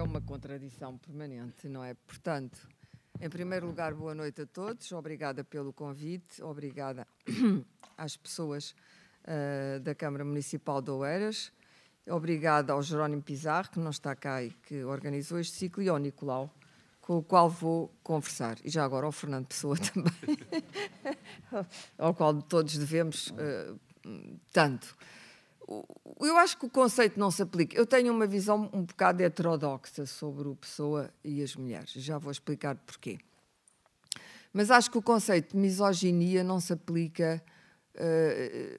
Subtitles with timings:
[0.00, 1.92] é uma contradição permanente, não é?
[1.92, 2.58] Portanto,
[3.20, 4.90] em primeiro lugar, boa noite a todos.
[4.92, 6.42] Obrigada pelo convite.
[6.42, 7.06] Obrigada
[7.98, 8.74] às pessoas
[9.24, 11.52] uh, da Câmara Municipal de Oeiras.
[12.08, 15.98] Obrigada ao Jerónimo Pizarro, que não está cá e que organizou este ciclo, e ao
[15.98, 16.50] Nicolau,
[17.02, 18.56] com o qual vou conversar.
[18.64, 20.12] E já agora ao Fernando Pessoa também,
[21.98, 23.78] ao qual todos devemos uh,
[24.50, 24.96] tanto
[26.20, 27.76] eu acho que o conceito não se aplica.
[27.76, 31.92] Eu tenho uma visão um bocado heterodoxa sobre o pessoa e as mulheres.
[31.92, 33.18] Já vou explicar porquê.
[34.52, 37.40] Mas acho que o conceito de misoginia não se aplica,
[37.94, 38.78] uh,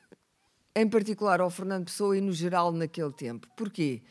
[0.76, 3.48] em particular ao Fernando Pessoa e no geral naquele tempo.
[3.56, 4.02] Porquê?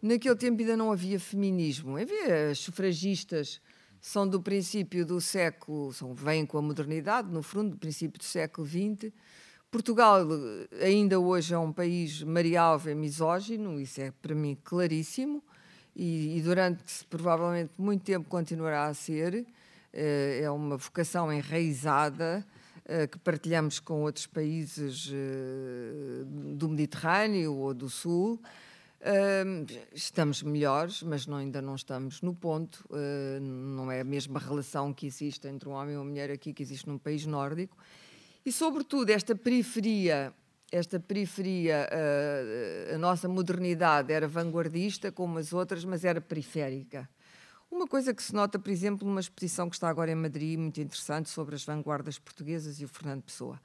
[0.00, 1.98] Naquele tempo ainda não havia feminismo.
[1.98, 3.60] Havia as sufragistas,
[4.00, 8.24] são do princípio do século, são, vêm com a modernidade, no fundo, do princípio do
[8.24, 9.12] século XX
[9.70, 10.26] Portugal
[10.82, 15.42] ainda hoje é um país mariável, misógino, isso é para mim claríssimo,
[15.94, 19.46] e, e durante provavelmente muito tempo continuará a ser.
[19.92, 22.44] Eh, é uma vocação enraizada
[22.84, 28.40] eh, que partilhamos com outros países eh, do Mediterrâneo ou do Sul.
[29.94, 32.84] Estamos melhores, mas não, ainda não estamos no ponto.
[33.40, 36.62] Não é a mesma relação que existe entre um homem e uma mulher aqui que
[36.62, 37.74] existe num país nórdico.
[38.44, 40.32] E, sobretudo, esta periferia,
[40.72, 47.08] esta periferia, a, a nossa modernidade era vanguardista, como as outras, mas era periférica.
[47.70, 50.80] Uma coisa que se nota, por exemplo, numa exposição que está agora em Madrid, muito
[50.80, 53.60] interessante, sobre as vanguardas portuguesas e o Fernando Pessoa.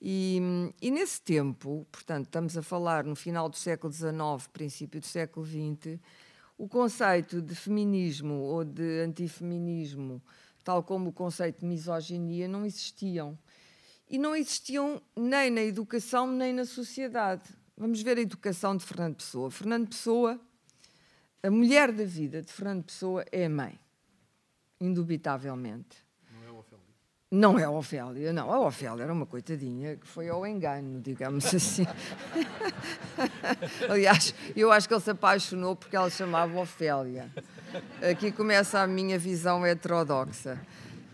[0.00, 0.40] E,
[0.80, 5.46] e, nesse tempo, portanto, estamos a falar no final do século XIX, princípio do século
[5.46, 6.00] XX,
[6.58, 10.20] o conceito de feminismo ou de antifeminismo,
[10.64, 13.38] tal como o conceito de misoginia, não existiam
[14.12, 17.44] e não existiam nem na educação nem na sociedade.
[17.74, 19.50] Vamos ver a educação de Fernando Pessoa.
[19.50, 20.38] Fernando Pessoa,
[21.42, 23.80] a mulher da vida de Fernando Pessoa é a mãe,
[24.78, 25.96] indubitavelmente.
[26.30, 26.84] Não é a Ofélia?
[27.30, 28.52] Não é a Ofélia, não.
[28.52, 31.86] A Ofélia era uma coitadinha que foi ao engano, digamos assim.
[33.88, 37.30] Aliás, eu acho que ele se apaixonou porque ela chamava Ofélia.
[38.10, 40.60] Aqui começa a minha visão heterodoxa.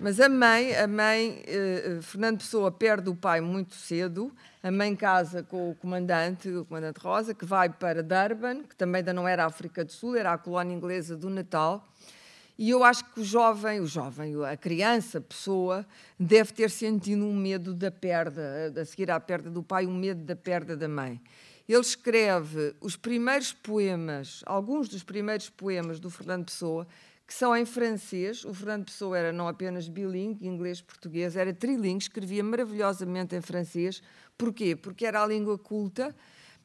[0.01, 4.33] Mas a mãe, a mãe, uh, Fernando Pessoa perde o pai muito cedo.
[4.63, 9.01] A mãe casa com o comandante, o comandante Rosa, que vai para Durban, que também
[9.01, 11.85] ainda não era África do Sul, era a colónia inglesa do Natal.
[12.57, 15.85] E eu acho que o jovem, o jovem, a criança, a pessoa,
[16.19, 20.23] deve ter sentido um medo da perda, a seguir à perda do pai, um medo
[20.23, 21.21] da perda da mãe.
[21.69, 26.87] Ele escreve os primeiros poemas, alguns dos primeiros poemas do Fernando Pessoa,
[27.29, 28.43] que são em francês.
[28.47, 34.03] O Fernando Pessoa era não apenas bilingue, inglês-português, era trilingue, escrevia maravilhosamente em francês.
[34.39, 34.75] Porquê?
[34.75, 36.17] Porque era a língua culta,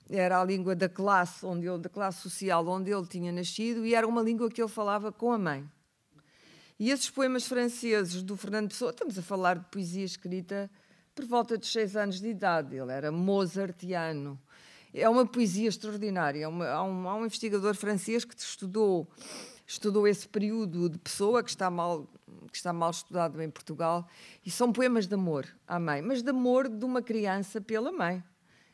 [0.09, 3.93] era a língua da classe, onde ele, da classe social onde ele tinha nascido e
[3.93, 5.69] era uma língua que ele falava com a mãe.
[6.79, 10.71] E esses poemas franceses do Fernando Pessoa, estamos a falar de poesia escrita
[11.13, 14.39] por volta dos seis anos de idade, ele era mozartiano.
[14.93, 16.47] É uma poesia extraordinária.
[16.47, 19.09] Uma, há, um, há um investigador francês que estudou
[19.65, 22.07] estudou esse período de pessoa que está mal
[22.51, 24.07] que está mal estudado em Portugal
[24.45, 28.23] e são poemas de amor à mãe, mas de amor de uma criança pela mãe.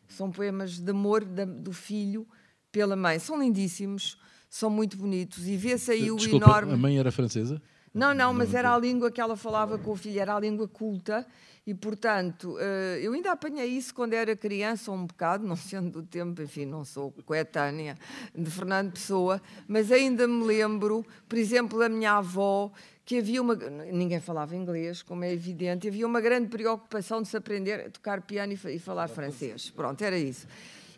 [0.07, 2.27] São poemas de amor da, do filho
[2.71, 3.19] pela mãe.
[3.19, 4.17] São lindíssimos,
[4.49, 6.73] são muito bonitos e vê-se aí Desculpa, o enorme.
[6.73, 7.61] A mãe era francesa?
[7.93, 10.67] Não, não, mas era a língua que ela falava com o filho, era a língua
[10.67, 11.25] culta
[11.69, 16.03] e, portanto, eh, eu ainda apanhei isso quando era criança, um bocado, não sendo do
[16.03, 17.95] tempo, enfim, não sou coetânea
[18.33, 22.71] de Fernando Pessoa, mas ainda me lembro, por exemplo, da minha avó,
[23.05, 23.53] que havia uma.
[23.53, 28.23] Ninguém falava inglês, como é evidente, havia uma grande preocupação de se aprender a tocar
[28.23, 29.69] piano e falar francês.
[29.69, 30.47] Pronto, era isso.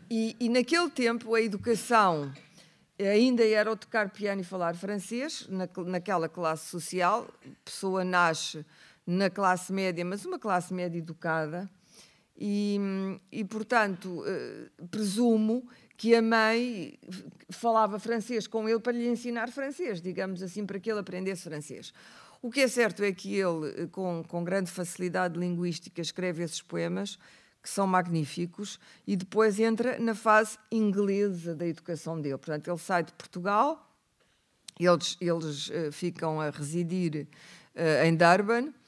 [0.10, 2.32] E, e naquele tempo a educação
[2.98, 7.28] ainda era o tocar piano e falar francês, na, naquela classe social,
[7.66, 8.66] pessoa nasce
[9.06, 11.70] na classe média, mas uma classe média educada,
[12.38, 12.80] e,
[13.32, 16.98] e portanto, eh, presumo que a mãe
[17.52, 21.94] falava francês com ele para lhe ensinar francês, digamos assim, para que ele aprendesse francês.
[22.42, 27.20] O que é certo é que ele, com, com grande facilidade linguística, escreve esses poemas
[27.62, 32.40] que são magníficos e depois entra na fase inglesa da educação dele.
[32.40, 33.88] Portanto, ele sai de Portugal,
[34.80, 37.28] eles, eles uh, ficam a residir
[37.76, 38.81] uh, em Durban eh,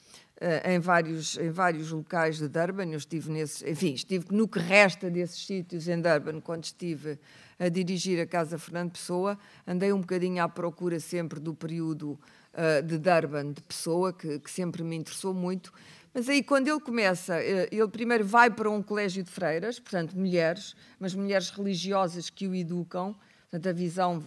[0.66, 2.86] em, vários, em vários locais de Durban.
[2.86, 7.20] Eu estive nesses, enfim, estive no que resta desses sítios em Durban quando estive
[7.60, 9.38] a dirigir a Casa Fernando Pessoa.
[9.66, 12.20] Andei um bocadinho à procura sempre do período
[12.54, 15.72] uh, de Durban de Pessoa, que, que, sempre me interessou muito.
[16.14, 20.18] Mas aí, quando ele começa, uh, ele primeiro vai para um colégio de freiras, portanto,
[20.18, 23.16] mulheres, mas mulheres religiosas que o educam.
[23.50, 24.24] Portanto, a visão,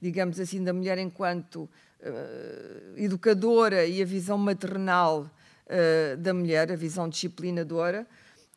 [0.00, 1.68] digamos assim, da mulher enquanto uh,
[2.96, 5.30] educadora e a visão maternal
[5.68, 8.06] uh, da mulher, a visão disciplinadora.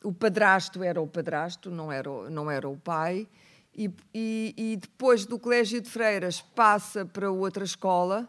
[0.04, 3.28] O padrasto era o padrasto, não era o, não era o pai.
[3.74, 8.28] E, e, e depois do Colégio de Freiras passa para outra escola.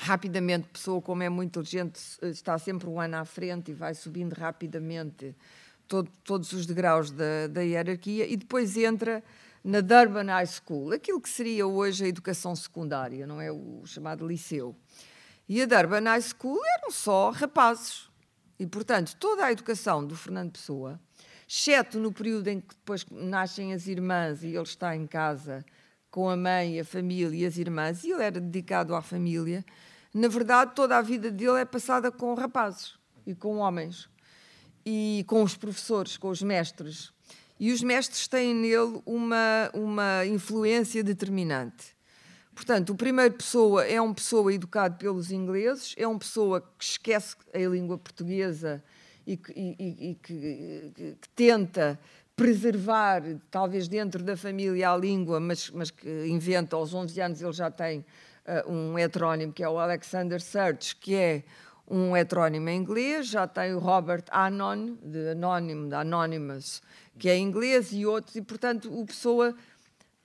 [0.00, 4.34] Rapidamente, pessoa como é muito inteligente, está sempre um ano à frente e vai subindo
[4.34, 5.34] rapidamente
[5.88, 8.24] todo, todos os degraus da, da hierarquia.
[8.26, 9.24] E depois entra
[9.64, 14.26] na Durban High School, aquilo que seria hoje a educação secundária, não é o chamado
[14.26, 14.76] liceu.
[15.48, 18.08] E a Durban High School eram só rapazes.
[18.58, 21.00] E, portanto, toda a educação do Fernando Pessoa,
[21.48, 25.64] exceto no período em que depois nascem as irmãs e ele está em casa
[26.10, 29.64] com a mãe, a família e as irmãs, e ele era dedicado à família,
[30.12, 32.94] na verdade, toda a vida dele é passada com rapazes
[33.26, 34.08] e com homens.
[34.84, 37.12] E com os professores, com os mestres
[37.60, 41.96] e os mestres têm nele uma, uma influência determinante.
[42.58, 47.36] Portanto, o primeiro pessoa é uma pessoa educado pelos ingleses, é uma pessoa que esquece
[47.54, 48.82] a língua portuguesa
[49.24, 51.96] e que, e, e, que, que tenta
[52.34, 57.52] preservar, talvez dentro da família, a língua, mas, mas que inventa, aos 11 anos ele
[57.52, 61.44] já tem uh, um heterónimo, que é o Alexander Search, que é
[61.88, 66.82] um heterónimo em inglês, já tem o Robert Anon, de anónimo, de Anonymous,
[67.16, 69.54] que é inglês, e outros, e portanto o Pessoa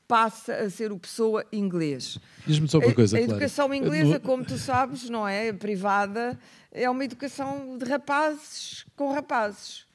[0.07, 2.19] passa a ser o Pessoa inglês.
[2.45, 5.51] Diz-me só uma coisa, A, a educação inglesa, como tu sabes, não é?
[5.53, 6.37] Privada,
[6.71, 9.85] é uma educação de rapazes com rapazes.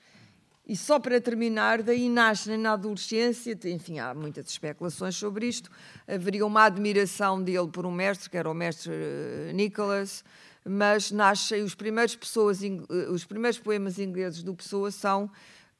[0.66, 5.70] E só para terminar, daí nasce na adolescência, enfim, há muitas especulações sobre isto,
[6.06, 10.22] haveria uma admiração dele por um mestre, que era o mestre eh, Nicholas,
[10.62, 12.68] mas nascem os primeiros, pessoas, eh,
[13.10, 15.30] os primeiros poemas ingleses do Pessoa são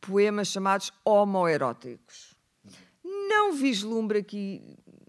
[0.01, 2.28] poemas chamados homoeróticos.
[3.29, 4.63] Não vislumbro aqui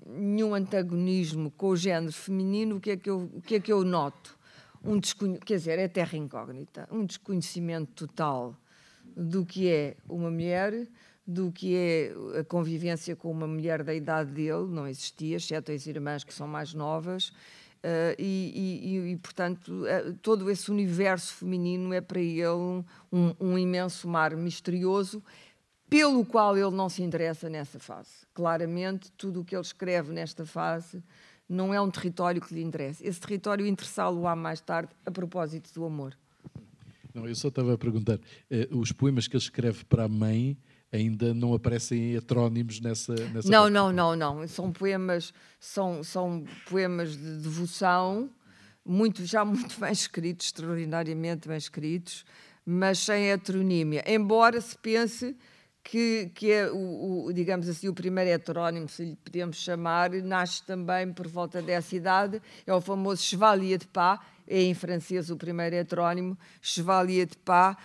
[0.06, 3.72] nenhum antagonismo com o género feminino, o que é que eu, o que é que
[3.72, 4.38] eu noto?
[4.84, 5.00] Um
[5.46, 8.56] quer dizer, é terra incógnita, um desconhecimento total
[9.16, 10.88] do que é uma mulher,
[11.26, 15.86] do que é a convivência com uma mulher da idade dele, não existia, exceto as
[15.88, 17.32] irmãs que são mais novas,
[17.80, 22.84] Uh, e, e, e, portanto, uh, todo esse universo feminino é para ele um,
[23.40, 25.24] um, imenso mar misterioso,
[25.90, 28.10] pelo qual ele não se interessa nessa fase.
[28.34, 31.04] Claramente, tudo o que ele escreve nesta fase
[31.48, 33.06] não é um território que lhe interessa.
[33.06, 36.16] Esse território interessá-lo-á mais tarde, a propósito do amor.
[37.14, 40.56] Não, eu só estava a perguntar: uh, os poemas que ele escreve para a mãe
[40.92, 43.74] ainda não aparecem heterónimos nessa, nessa Não, parte.
[43.74, 44.48] não, não, não.
[44.48, 48.30] São poemas, são, são poemas de devoção,
[48.86, 52.26] muito, já muito bem escritos, extraordinariamente bem escritos,
[52.66, 54.04] mas sem heteronímia.
[54.08, 55.36] Embora se pense
[55.84, 60.64] que, que é o, o, digamos assim, o primeiro heterónimo, se lhe podemos chamar, nasce
[60.64, 65.38] também por volta dessa idade, é o famoso Chevalier de Pá, é em francês o
[65.38, 67.78] primeiro heterónimo, Chevalier de Pá,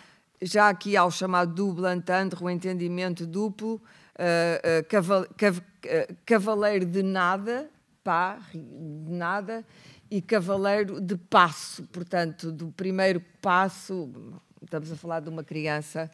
[0.42, 6.16] já aqui há o chamado double entendre, o entendimento duplo, uh, uh, caval cav uh,
[6.26, 7.70] cavaleiro de nada,
[8.02, 9.64] pá, de nada,
[10.10, 14.10] e cavaleiro de passo, portanto, do primeiro passo,
[14.62, 16.10] estamos a falar de uma criança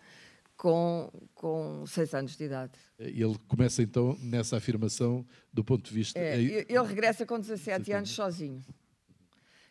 [0.61, 2.73] com, com seis anos de idade.
[2.99, 6.19] Ele começa então nessa afirmação do ponto de vista.
[6.19, 8.63] É, ele regressa com 17 anos sozinho.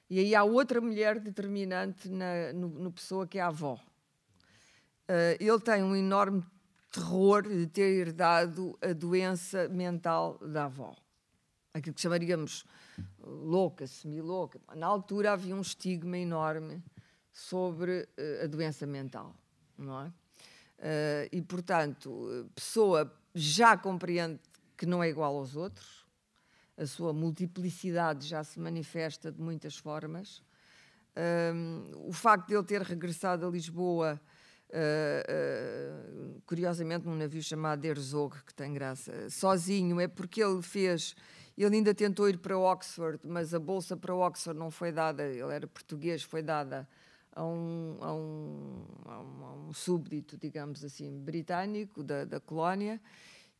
[0.10, 3.76] E aí há outra mulher determinante na, no, no Pessoa, que é a avó.
[3.76, 6.44] Uh, ele tem um enorme
[6.92, 10.96] terror de ter herdado a doença mental da avó.
[11.72, 12.66] Aquilo que chamaríamos
[13.20, 14.60] louca, semi-louca.
[14.76, 16.84] Na altura havia um estigma enorme
[17.32, 19.36] sobre uh, a doença mental,
[19.78, 20.12] não é?
[20.80, 24.40] Uh, e, portanto, a pessoa já compreende
[24.78, 26.08] que não é igual aos outros,
[26.78, 30.42] a sua multiplicidade já se manifesta de muitas formas.
[32.08, 34.20] o facto de ele ter regressado a Lisboa
[34.72, 41.16] Uh, uh, curiosamente num navio chamado Herzog, que tem graça, sozinho, é porque ele fez,
[41.58, 45.52] ele ainda tentou ir para Oxford, mas a bolsa para Oxford não foi dada, ele
[45.52, 46.88] era português, foi dada
[47.40, 53.02] a um, a um, a um, a um súbdito, digamos assim, britânico da, da colónia,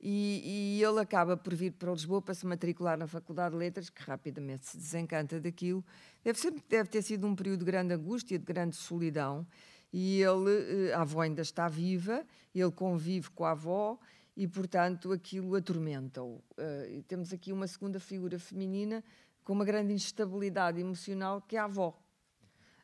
[0.02, 3.90] e, e, ele acaba por vir para Lisboa para se matricular na Faculdade de Letras,
[3.90, 5.84] que rapidamente se desencanta daquilo.
[6.24, 9.46] Deve, ser, deve ter sido um período de grande angústia, de grande solidão,
[9.92, 14.00] e ele, eh, a avó ainda está viva, ele convive com a avó
[14.38, 16.36] e, portanto, aquilo atormenta-o.
[16.36, 19.04] Uh, temos aqui uma segunda figura feminina
[19.44, 21.98] com uma grande instabilidade emocional, que é a avó.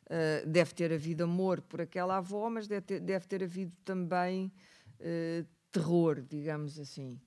[0.06, 4.52] Uh, deve ter havido amor por aquela avó, mas deve ter, deve ter havido também
[5.00, 7.20] uh, terror, digamos assim.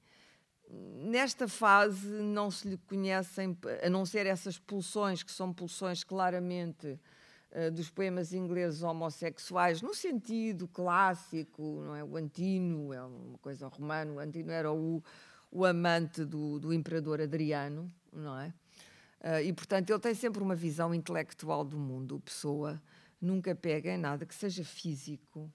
[0.69, 6.97] nesta fase não se lhe conhecem, a não ser essas pulsões, que são pulsões claramente
[7.51, 12.03] uh, dos poemas ingleses homossexuais, no sentido clássico, não é?
[12.03, 15.03] O Antino é uma coisa romana, o Antino era o,
[15.51, 18.53] o amante do, do imperador Adriano, não é?
[19.21, 22.81] Uh, e, portanto, ele tem sempre uma visão intelectual do mundo, o Pessoa
[23.19, 25.51] nunca pega em nada que seja físico,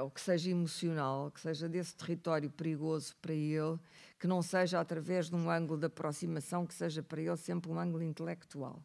[0.00, 3.78] ou que seja emocional, que seja desse território perigoso para ele,
[4.18, 7.78] que não seja através de um ângulo de aproximação, que seja para ele sempre um
[7.78, 8.82] ângulo intelectual.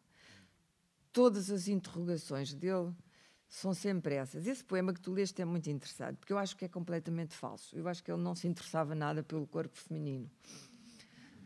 [1.12, 2.92] Todas as interrogações dele
[3.48, 4.46] são sempre essas.
[4.46, 7.76] Esse poema que tu leste é muito interessante, porque eu acho que é completamente falso.
[7.76, 10.30] Eu acho que ele não se interessava nada pelo corpo feminino.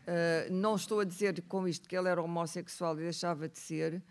[0.03, 4.03] Uh, não estou a dizer com isto que ele era homossexual e deixava de ser,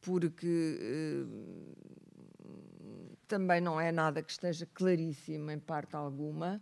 [0.00, 1.76] porque uh,
[3.28, 6.60] também não é nada que esteja claríssimo em parte alguma.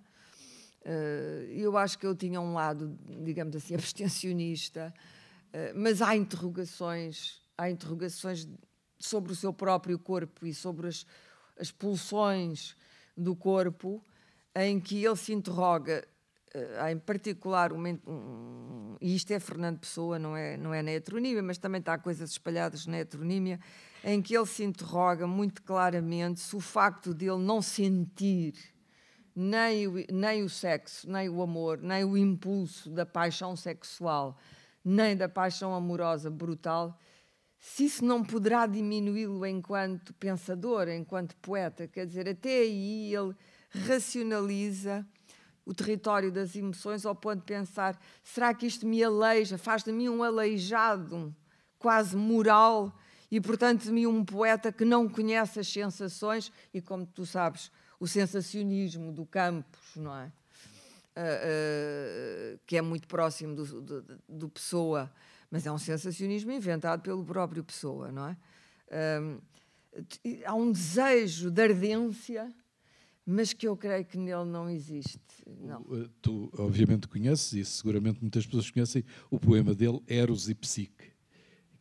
[0.85, 4.93] Uh, eu acho que eu tinha um lado, digamos assim, abstencionista,
[5.77, 8.49] mas há interrogações, há interrogações
[8.99, 11.07] sobre o seu próprio corpo e sobre as,
[11.57, 12.77] as pulsões
[13.17, 14.03] do corpo,
[14.53, 16.05] em que ele se interroga,
[16.55, 20.93] uh, em particular, um, um, e isto é Fernando Pessoa, não é, não é na
[20.93, 23.61] heteronímia, mas também está coisas espalhadas na heteronímia,
[24.03, 28.55] em que ele se interroga muito claramente se o facto de ele não sentir
[29.35, 34.39] nem o, nem o sexo, nem o amor, nem o impulso da paixão sexual,
[34.85, 36.99] nem da paixão amorosa brutal,
[37.59, 41.89] se isso não poderá diminuí-lo enquanto pensador, enquanto poeta.
[41.89, 43.35] Quer dizer, até aí ele
[43.71, 45.05] racionaliza
[45.67, 49.93] o território das emoções ao ponto de pensar: será que isto me aleija, faz de
[49.93, 51.35] mim um aleijado
[51.79, 52.97] quase moral
[53.31, 57.71] e, portanto, de mim um poeta que não conhece as sensações e, como tu sabes,
[57.99, 60.33] o sensacionismo do Campos, não é?
[61.17, 65.13] Uh, uh, que é muito próximo do, do, do, Pessoa,
[65.49, 68.37] mas é um sensacionismo inventado pelo próprio Pessoa, não é?
[68.89, 69.43] Uh,
[70.45, 72.53] há um desejo de ardência,
[73.27, 75.19] mas que eu creio que nele não existe.
[75.61, 75.83] Não.
[76.21, 81.15] Tu, obviamente, conheces, e seguramente muitas pessoas conhecem, o poema dele, Eros e Psique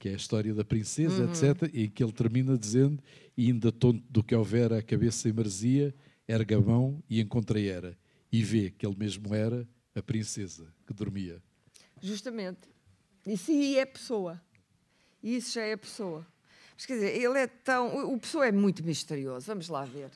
[0.04, 1.32] que é a história da princesa, uhum.
[1.32, 3.02] etc., e que ele termina dizendo:
[3.38, 5.96] E ainda tonto do que houvera a cabeça em marzia,
[6.28, 7.98] erga a mão e encontrei era,
[8.30, 11.42] e vê que ele mesmo era a princesa que dormia.
[12.02, 12.68] Justamente.
[13.26, 14.42] Isso aí é pessoa.
[15.24, 16.28] Isso já é pessoa.
[16.76, 18.14] Mas quer dizer, ele é tão.
[18.14, 20.12] O pessoa é muito misterioso, vamos lá ver.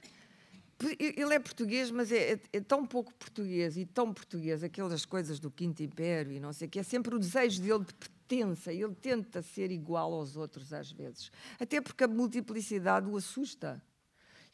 [1.00, 5.40] Ele é português, mas é, é, é, tão pouco português e tão português, aquelas coisas
[5.40, 8.72] do Quinto Império e não sei o que, é sempre o desejo dele de pertença,
[8.72, 11.32] ele tenta ser igual aos outros às vezes.
[11.60, 13.82] Até porque a multiplicidade o assusta.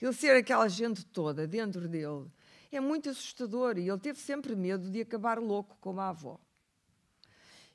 [0.01, 2.25] Ele ser aquela gente toda dentro dele
[2.71, 6.39] é muito assustador e ele teve sempre medo de acabar louco como a avó.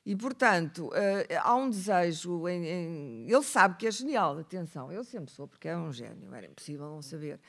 [0.05, 0.91] E, portanto, uh,
[1.41, 2.47] há um desejo.
[2.47, 6.33] Em, em, ele sabe que é genial, atenção, eu sempre sou, porque é um gênio,
[6.33, 7.39] era impossível não saber.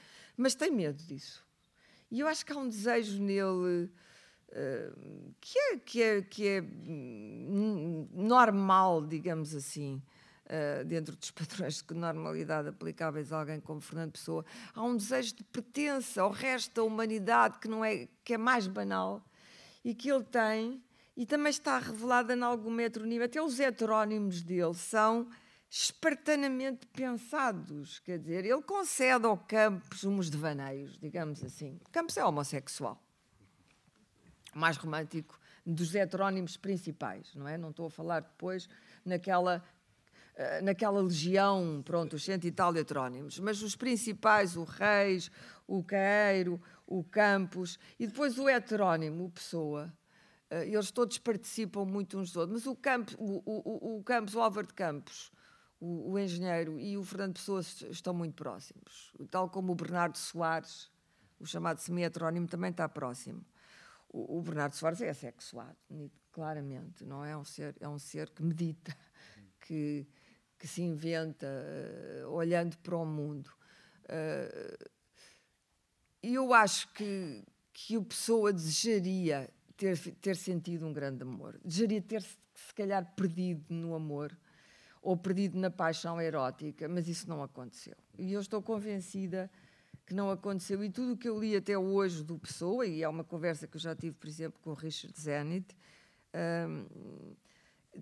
[0.40, 1.44] Mas tem medo disso.
[2.10, 3.90] E eu acho que há um desejo nele
[5.38, 6.64] que, é, que, é, que é
[8.12, 10.02] normal, digamos assim,
[10.46, 14.44] uh, dentro dos padrões de normalidade aplicáveis a alguém como Fernando Pessoa,
[14.74, 18.66] há um desejo de pertença ao resto da humanidade que, não é, que é mais
[18.66, 19.22] banal
[19.84, 20.82] e que ele tem,
[21.16, 23.26] e também está revelada em algum heteronímio.
[23.26, 25.28] Até os heterónimos dele são
[25.70, 28.00] espartanamente pensados.
[28.00, 31.78] Quer dizer, ele concede ao Campos uns devaneios, digamos assim.
[31.92, 33.00] Campos é homossexual
[34.54, 37.56] mais romântico dos heterónimos principais, não é?
[37.56, 38.68] Não estou a falar depois
[39.04, 39.64] naquela
[40.34, 45.30] eh, naquela legião, pronto, os cento e tal heterónimos, mas os principais, o Reis,
[45.66, 49.92] o Caeiro, o Campos, e depois o heterónimo, o Pessoa,
[50.48, 54.34] eh, eles todos participam muito uns dos outros, mas o Campos, o, o, o Campos,
[54.34, 55.30] o Álvaro de Campos,
[55.80, 60.90] o, o, engenheiro e o Fernando Pessoa estão muito próximos, tal como o Bernardo Soares,
[61.38, 63.44] o chamado semi-heterónimo, também está próximo
[64.12, 65.76] o, o Bernardo Soares é sexuado,
[66.32, 67.32] claramente, não é?
[67.32, 68.96] é um ser, é um ser que medita,
[69.60, 70.06] que,
[70.58, 73.50] que se inventa, uh, olhando para o mundo.
[74.04, 74.90] Uh,
[76.22, 82.02] e eu acho que, que o Pessoa desejaria ter, ter sentido um grande amor, desejaria
[82.02, 84.36] ter se calhar perdido no amor
[85.02, 87.96] ou perdido na paixão erótica, mas isso não aconteceu.
[88.18, 89.50] E eu estou convencida
[90.06, 90.82] que não aconteceu.
[90.82, 93.76] E tudo o que eu li até hoje do Pessoa, e é uma conversa que
[93.76, 95.74] eu já tive, por exemplo, com o Richard Zenit,
[96.68, 97.34] um,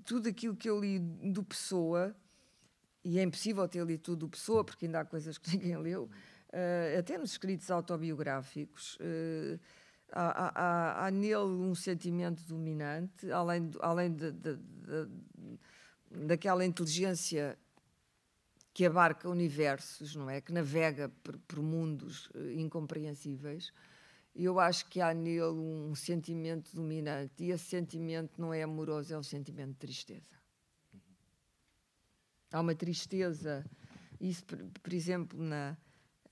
[0.05, 2.17] tudo aquilo que eu li do Pessoa,
[3.05, 6.05] e é impossível ter lido tudo do Pessoa, porque ainda há coisas que ninguém leu,
[6.05, 9.61] uh, até nos escritos autobiográficos, uh,
[10.11, 15.09] há, há, há, nele um sentimento dominante, além, além de, de, de,
[16.11, 17.59] daquela inteligência
[18.73, 20.41] que abarca universos, não é?
[20.41, 23.73] Que navega por, por mundos eh, incompreensíveis.
[24.35, 29.19] Eu acho que há nele um sentimento dominante e esse sentimento não é amoroso, é
[29.19, 30.38] um sentimento de tristeza.
[32.53, 33.67] Há uma tristeza,
[34.21, 35.77] isso, por, por exemplo, na,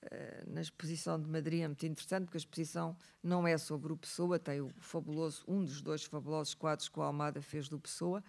[0.03, 3.97] eh, na exposição de Madrid é muito interessante, porque a exposição não é sobre o
[3.97, 8.23] Pessoa, tem o fabuloso, um dos dois fabulosos quadros que o Almada fez do Pessoa,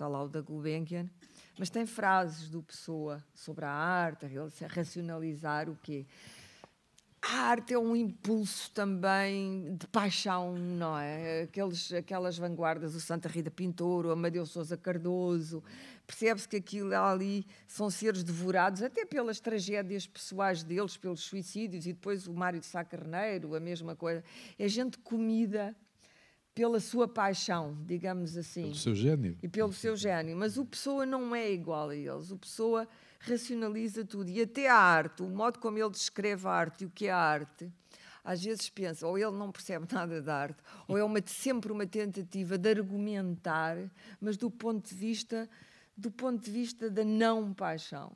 [0.00, 1.06] está lá o da Gulbenkian,
[1.58, 6.06] mas tem frases do Pessoa sobre a arte, a racionalizar o quê?
[7.20, 11.42] A arte é um impulso também de paixão, não é?
[11.42, 15.62] Aqueles, aquelas vanguardas, o Santa Rita Pintor, o Amadeu Sousa Cardoso,
[16.06, 21.92] percebe-se que aquilo ali são seres devorados até pelas tragédias pessoais deles, pelos suicídios, e
[21.92, 24.24] depois o Mário de Sá Carneiro, a mesma coisa.
[24.58, 25.76] É gente comida
[26.60, 28.64] pela sua paixão, digamos assim.
[28.64, 29.38] Pelo seu gênio.
[29.42, 30.36] E pelo seu gênio.
[30.36, 32.30] Mas o Pessoa não é igual a eles.
[32.30, 32.86] O Pessoa
[33.18, 34.28] racionaliza tudo.
[34.28, 37.12] E até a arte, o modo como ele descreve a arte e o que é
[37.12, 37.72] a arte,
[38.22, 41.86] às vezes pensa, ou ele não percebe nada da arte, ou é uma, sempre uma
[41.86, 43.78] tentativa de argumentar,
[44.20, 45.48] mas do ponto de vista,
[45.96, 48.12] do ponto de vista da não paixão.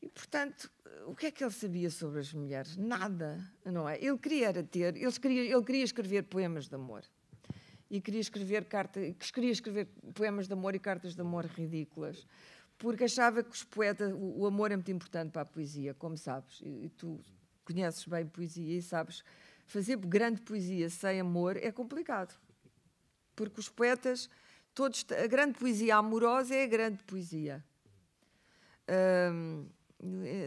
[0.00, 0.70] E, portanto,
[1.06, 2.76] o que é que ele sabia sobre as mulheres?
[2.76, 3.98] Nada, não é?
[4.00, 7.02] Ele queria ter, ele queria, ele queria escrever poemas de amor
[7.90, 9.00] e queria escrever, carta,
[9.32, 12.26] queria escrever poemas de amor e cartas de amor ridículas,
[12.78, 16.16] porque achava que os poetas, o, o amor é muito importante para a poesia, como
[16.16, 17.20] sabes, e, e, tu
[17.64, 19.22] conheces bem poesia e sabes,
[19.66, 22.34] fazer grande poesia sem amor é complicado,
[23.36, 24.28] porque os poetas,
[24.74, 27.64] todos, a grande poesia amorosa é a grande poesia.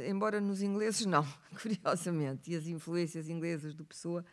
[0.08, 1.26] embora nos ingleses não,
[1.62, 4.26] curiosamente, e as influências inglesas do Pessoa,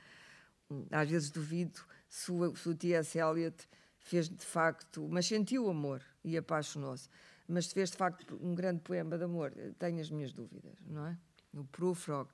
[0.91, 1.81] às vezes duvido
[2.15, 3.19] se o, o T.S.
[3.19, 3.69] Eliot
[3.99, 7.09] fez de facto, mas sentiu amor e apaixonou-se,
[7.49, 11.19] mas fez de facto um grande poema de amor, tenho as minhas dúvidas, não é?
[11.53, 12.33] No Prufrock,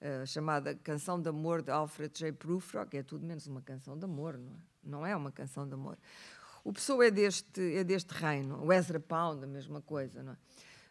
[0.00, 2.32] a chamada Canção de Amor de Alfred J.
[2.32, 4.60] Prufrock, é tudo menos uma canção de amor, não é?
[4.82, 5.98] Não é uma canção de amor.
[6.64, 10.36] O Pessoa é deste, é deste reino, o Ezra Pound, a mesma coisa, não é?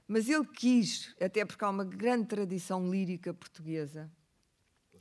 [0.08, 4.12] Mas ele quis, até porque há uma grande tradição lírica portuguesa,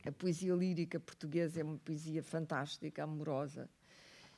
[0.07, 3.69] a poesia lírica portuguesa é uma poesia fantástica, amorosa.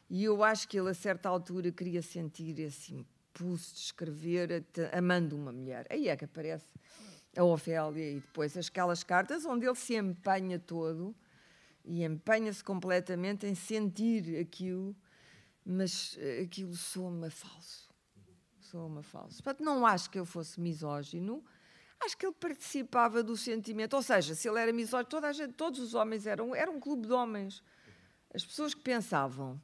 [0.08, 4.64] E eu acho que ele, a certa altura, queria sentir esse impulso de escrever
[4.96, 5.86] amando uma mulher.
[5.90, 6.66] Aí é que aparece
[7.36, 11.14] a Ofélia e depois aquelas cartas onde ele se empenha todo
[11.84, 14.96] e empenha-se completamente em sentir aquilo,
[15.64, 17.88] mas eh, aquilo soa-me falso.
[18.60, 19.42] Soa-me falso.
[19.42, 21.44] Portanto, não acho que eu fosse misógino,
[22.00, 23.94] acho que ele participava do sentimento.
[23.94, 26.54] Ou seja, se ele era misógino, toda a gente, todos os homens eram.
[26.54, 27.62] Era um clube de homens.
[28.34, 29.60] As pessoas que pensavam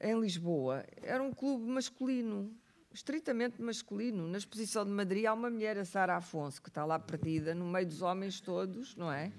[0.00, 2.54] em Lisboa era um clube masculino,
[2.92, 4.28] estritamente masculino.
[4.28, 7.64] Na exposição de Madrid há uma mulher, a Sara Afonso, que está lá perdida no
[7.66, 9.32] meio dos homens todos, não é?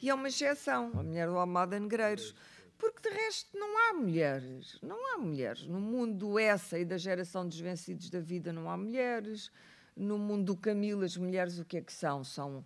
[0.00, 2.34] E é uma exceção, a mulher do Almada Negreiros.
[2.78, 5.66] Porque de resto não há mulheres, não há mulheres.
[5.66, 9.50] No mundo essa e da geração dos vencidos da vida não há mulheres
[9.98, 12.22] no mundo do Camilo, as mulheres o que é que são?
[12.22, 12.64] São,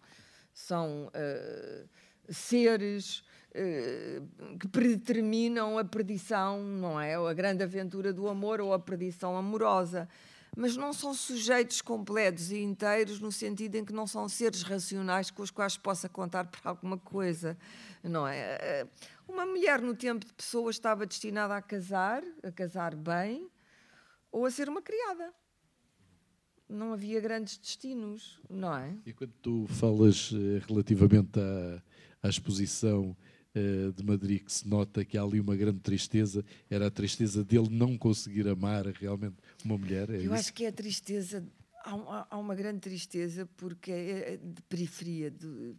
[0.53, 1.89] são uh,
[2.29, 7.19] seres uh, que predeterminam a perdição, não é?
[7.19, 10.09] Ou a grande aventura do amor ou a perdição amorosa.
[10.55, 15.31] Mas não são sujeitos completos e inteiros no sentido em que não são seres racionais
[15.31, 17.57] com os quais possa contar para alguma coisa,
[18.05, 18.59] não é?
[18.61, 18.87] Eh,
[19.27, 23.49] uma mulher no tempo de pessoas estava destinada a casar, a casar bem,
[24.31, 25.33] ou a ser uma criada
[26.73, 28.97] não havia grandes destinos, não é?
[29.07, 31.83] E quando tu falas eh, relativamente à,
[32.23, 33.17] à exposição
[33.55, 37.45] uh, de Madrid, que se nota que há ali uma grande tristeza, era a tristeza
[37.45, 40.11] dele não conseguir amar realmente uma mulher?
[40.11, 40.35] É Eu isso?
[40.35, 41.47] acho que é a tristeza,
[41.85, 45.31] há, há, uma grande tristeza porque é, é de periferia.
[45.31, 45.75] De,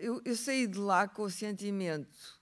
[0.00, 2.38] eu, eu saí de lá com o sentimento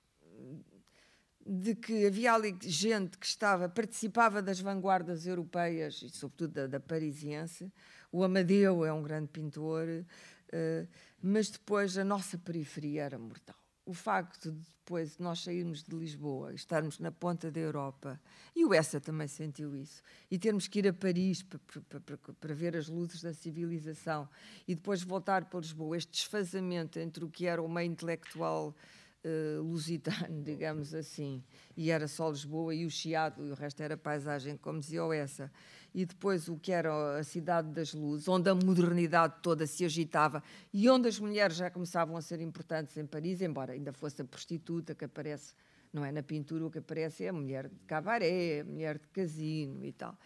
[1.47, 6.81] de que havia ali gente que estava, participava das vanguardas europeias e sobretudo da, da
[6.81, 7.73] parisiense.
[8.11, 10.89] O Amadeu é um grande pintor, uh,
[11.23, 13.57] mas depois a nossa periferia era mortal.
[13.85, 18.21] O facto de depois nós sairmos de Lisboa, estarmos na ponta da Europa,
[18.55, 22.17] e o Essa também sentiu isso, e termos que ir a Paris para, para, para,
[22.19, 24.29] para ver as luzes da civilização,
[24.67, 28.77] e depois voltar para Lisboa, este desfazamento entre o que era o meio intelectual
[29.25, 31.43] uh, lusitano, digamos assim,
[31.77, 35.13] e era só Lisboa e o Chiado, e o resto era paisagem, como dizia o
[35.13, 35.51] essa.
[35.95, 40.43] E depois o que era a Cidade das Luzes, onde a modernidade toda se agitava
[40.73, 44.25] e onde as mulheres já começavam a ser importantes em Paris, embora ainda fosse a
[44.25, 45.55] prostituta que aparece,
[45.93, 49.09] não é na pintura, o que aparece é a mulher de cabaré, a mulher de
[49.09, 50.19] casino e tal.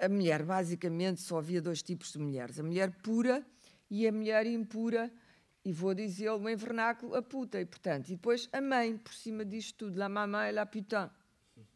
[0.00, 3.44] A mulher, basicamente, só havia dois tipos de mulheres: a mulher pura
[3.90, 5.10] e a mulher impura
[5.64, 9.44] e vou dizê-lo em vernáculo, a puta, e portanto, e depois a mãe, por cima
[9.44, 11.08] disto tudo, la maman e la putain,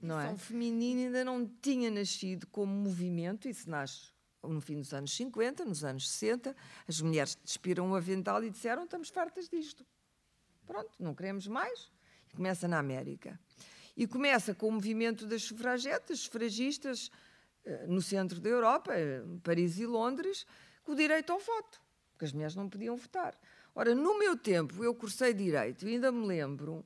[0.00, 0.32] não é?
[0.32, 4.16] O feminino ainda não tinha nascido como movimento, isso nasce
[4.48, 6.54] no fim dos anos 50, nos anos 60,
[6.86, 9.84] as mulheres despiram o avental e disseram, estamos fartas disto.
[10.66, 11.90] Pronto, não queremos mais.
[12.28, 13.38] E começa na América.
[13.96, 17.10] E começa com o movimento das sufragetas, sufragistas,
[17.64, 20.46] eh, no centro da Europa, eh, Paris e Londres,
[20.84, 21.80] com o direito ao voto,
[22.12, 23.38] porque as mulheres não podiam votar.
[23.78, 26.82] Ora, no meu tempo, eu cursei Direito e ainda me lembro,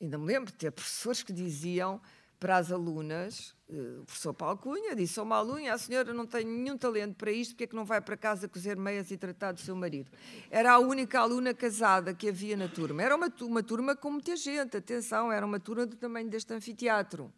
[0.00, 2.00] ainda me lembro de ter professores que diziam
[2.38, 6.24] para as alunas, eh, o professor Paulo Cunha disse a uma aluna, a senhora não
[6.24, 9.16] tem nenhum talento para isto, porque é que não vai para casa cozer meias e
[9.16, 10.08] tratar do seu marido?
[10.52, 13.02] Era a única aluna casada que havia na turma.
[13.02, 17.32] Era uma, uma turma com muita gente, atenção, era uma turma do tamanho deste anfiteatro.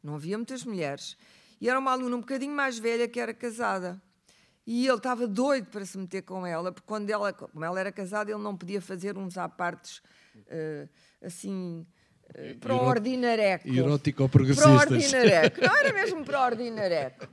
[0.00, 1.16] Não havia muitas mulheres.
[1.60, 4.00] E era uma aluna um bocadinho mais velha que era casada.
[4.72, 7.90] E ele estava doido para se meter com ela, porque quando ela, como ela era
[7.90, 10.00] casada, ele não podia fazer uns apartes
[10.36, 10.88] uh,
[11.20, 11.84] assim.
[12.28, 13.66] Uh, para o ordinareco.
[13.68, 14.68] Erótico ou progressista.
[14.68, 15.60] Para o ordinareco.
[15.60, 17.26] Não era mesmo para o ordinareco.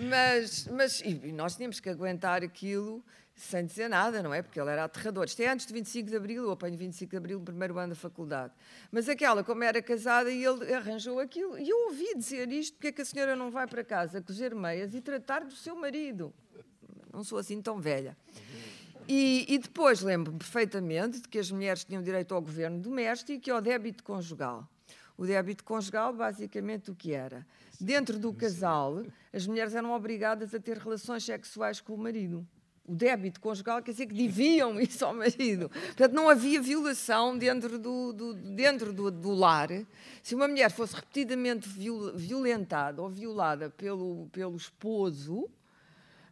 [0.00, 3.02] Mas, mas e nós tínhamos que aguentar aquilo
[3.34, 4.42] sem dizer nada, não é?
[4.42, 5.24] Porque ele era aterrador.
[5.24, 7.94] Isto é antes de 25 de Abril, eu apanho 25 de Abril no primeiro ano
[7.94, 8.52] da faculdade.
[8.90, 11.58] Mas aquela, como era casada, e ele arranjou aquilo.
[11.58, 14.54] E eu ouvi dizer isto, porque é que a senhora não vai para casa cozer
[14.54, 16.34] meias e tratar do seu marido?
[17.12, 18.16] Não sou assim tão velha.
[19.08, 23.50] E, e depois lembro-me perfeitamente de que as mulheres tinham direito ao governo doméstico e
[23.50, 24.68] ao débito conjugal.
[25.16, 27.46] O débito conjugal, basicamente, o que era?
[27.80, 32.46] Dentro do casal, as mulheres eram obrigadas a ter relações sexuais com o marido.
[32.84, 35.68] O débito conjugal quer dizer que deviam isso ao marido.
[35.68, 39.68] Portanto, não havia violação dentro do, do dentro do, do, lar.
[40.22, 45.48] Se uma mulher fosse repetidamente violentada ou violada pelo, pelo esposo,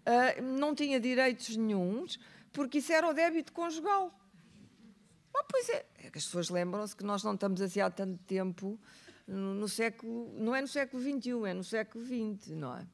[0.07, 2.19] uh, não tinha direitos nenhums,
[2.53, 4.17] porque isso era o débito conjugal.
[5.35, 8.79] Ah, pois é, é as pessoas lembram-se que nós não estamos assim há tanto tempo
[9.27, 12.87] no, no, século, não é no século XXI, é no século XX, não é?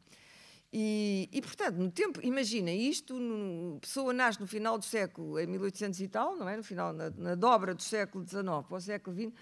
[0.72, 3.16] E, e portanto, no tempo, imagina isto,
[3.76, 6.56] a pessoa nasce no final do século, em 1800 e tal, não é?
[6.56, 9.32] No final, na, na dobra do século XIX para o século XX,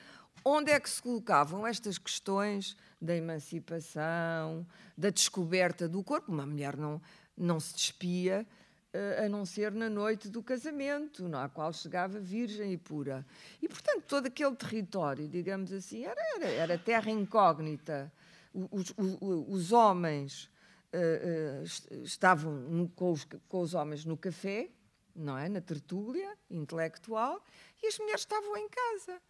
[0.44, 6.30] onde é que se colocavam estas questões da emancipação, da descoberta do corpo?
[6.30, 7.00] Uma mulher não,
[7.36, 8.46] não se despia
[8.94, 13.26] uh, a não ser na noite do casamento, na qual chegava virgem e pura.
[13.60, 18.12] E, portanto, todo aquele território, digamos assim, era, era, era terra incógnita.
[18.52, 19.18] Os, os,
[19.48, 20.48] os homens
[20.94, 24.70] uh, uh, estavam no, com, os, com os homens no café,
[25.14, 25.48] não é?
[25.48, 27.42] na tertúlia intelectual,
[27.82, 29.20] e as mulheres estavam em casa.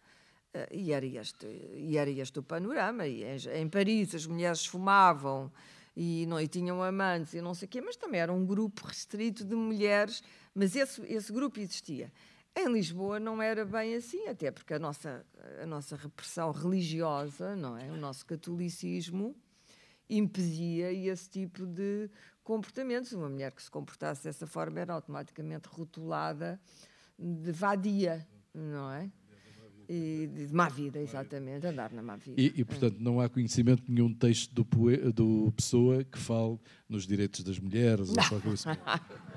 [0.53, 3.07] Uh, e, era este, e era este o panorama.
[3.07, 5.51] E em, em Paris as mulheres fumavam,
[5.95, 8.85] e, não, e tinham amantes e não sei o quê, mas também era um grupo
[8.85, 10.21] restrito de mulheres,
[10.53, 12.11] mas esse, esse grupo existia.
[12.55, 15.25] Em Lisboa não era bem assim, até porque a nossa,
[15.61, 17.91] a nossa repressão religiosa, não é?
[17.91, 19.35] o nosso catolicismo,
[20.09, 22.09] impedia esse tipo de
[22.43, 23.11] comportamentos.
[23.11, 26.59] Uma mulher que se comportasse dessa forma era automaticamente rotulada
[27.17, 29.11] de vadia, não é?
[29.87, 32.39] E de má vida, exatamente, andar na má vida.
[32.39, 34.63] E, e portanto, não há conhecimento de nenhum texto do,
[35.11, 38.77] do Pessoa que fale nos direitos das mulheres ou qualquer coisa.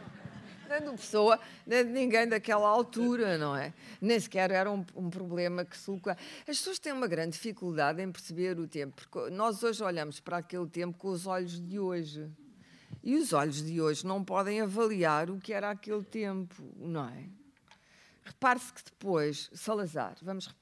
[0.69, 3.73] nem do Pessoa, nem de ninguém daquela altura, não é?
[4.01, 6.19] Nem sequer era um, um problema que se As
[6.59, 10.67] pessoas têm uma grande dificuldade em perceber o tempo, porque nós hoje olhamos para aquele
[10.67, 12.29] tempo com os olhos de hoje.
[13.03, 17.38] E os olhos de hoje não podem avaliar o que era aquele tempo, não é?
[18.29, 20.55] Repare-se que depois Salazar, vamos,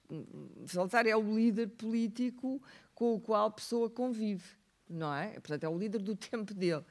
[0.67, 2.63] Salazar é o líder político
[2.95, 4.45] com o qual a pessoa convive,
[4.89, 5.33] não é?
[5.33, 6.85] Portanto, é o líder do tempo dele.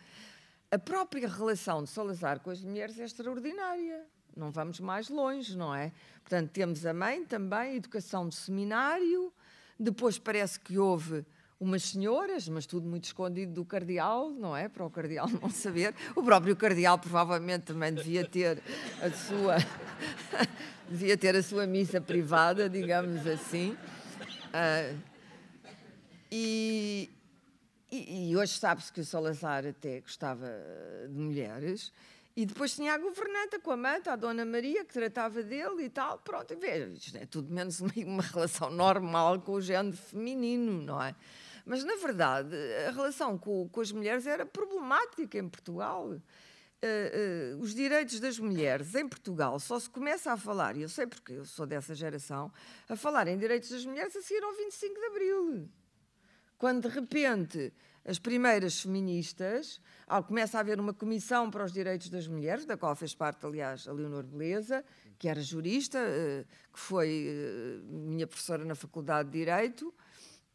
[0.69, 4.05] A própria relação de Salazar com as mulheres é extraordinária.
[4.35, 5.93] Não vamos mais longe, não é?
[6.21, 9.31] Portanto, temos a mãe também, educação de seminário,
[9.79, 11.25] depois parece que houve
[11.59, 14.67] umas senhoras, mas tudo muito escondido do cardeal, não é?
[14.67, 15.95] Para o cardeal não saber.
[16.15, 18.61] O próprio cardeal provavelmente também devia ter
[19.01, 19.55] a sua
[20.89, 23.71] devia ter a sua missa privada, digamos assim.
[23.71, 24.99] Uh,
[26.31, 27.09] e,
[27.91, 30.47] e, e, hoje sabe-se que o Salazar até gostava
[31.07, 31.91] de mulheres
[32.35, 35.89] E depois tinha a governanta com a manta, a Dona Maria, que tratava dele e
[35.89, 36.17] tal.
[36.19, 40.81] Pronto, e veja, isto é tudo menos uma, uma relação normal com o género feminino,
[40.81, 41.15] não é?
[41.65, 42.55] Mas, na verdade,
[42.87, 46.09] a relação com, com as mulheres era problemática em Portugal.
[46.09, 50.89] Uh, uh, os direitos das mulheres em Portugal só se começa a falar, e eu
[50.89, 52.51] sei porque eu sou dessa geração,
[52.87, 55.69] a falar em direitos das mulheres a seguir ao 25 de Abril.
[56.59, 57.73] Quando, de repente,
[58.05, 62.77] as primeiras feministas, ao começa a haver uma comissão para os direitos das mulheres, da
[62.77, 64.85] qual fez parte, aliás, a Leonor Beleza,
[65.17, 69.91] que era jurista, eh, que foi minha professora na Faculdade de Direito,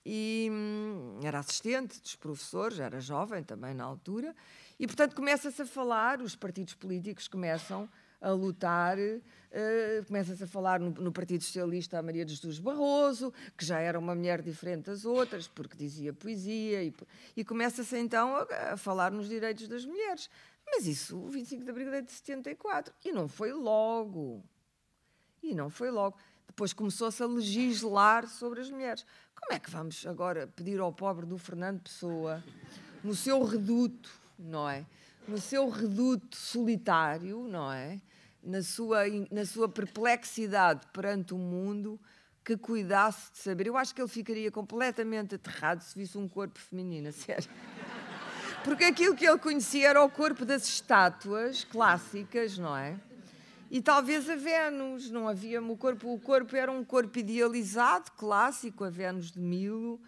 [0.05, 4.35] e hum, era assistente dos professores, era jovem também na altura,
[4.79, 7.89] e portanto começa-se a falar, os partidos políticos começam
[8.21, 8.99] a lutar.
[8.99, 13.81] Uh, Começa-se a falar no, no, Partido Socialista a Maria de Jesus Barroso, que já
[13.81, 16.95] era uma mulher diferente das outras, porque dizia poesia, e,
[17.37, 20.31] e começa-se então a, a, falar nos direitos das mulheres.
[20.65, 24.45] Mas isso, o 25 de Abril é de 74, e não foi logo.
[25.43, 26.17] E não foi logo.
[26.51, 29.05] Depois começou-se a legislar sobre as mulheres.
[29.35, 32.45] Como é que vamos agora pedir ao pobre do Fernando Pessoa,
[33.03, 34.85] no seu reduto, não é?
[35.27, 38.01] No seu reduto solitário, não é?
[38.43, 42.01] na sua, na sua perplexidade perante o mundo,
[42.45, 43.67] que cuidasse de saber.
[43.67, 47.49] Eu acho que ele ficaria completamente aterrado se visse um corpo feminino, sério.
[48.65, 52.99] Porque aquilo que ele conhecia era o corpo das estátuas clássicas, não é?
[53.71, 58.83] E talvez a Vênus, não havia o corpo, o corpo era um corpo idealizado, clássico,
[58.83, 60.01] a Vênus de Milo,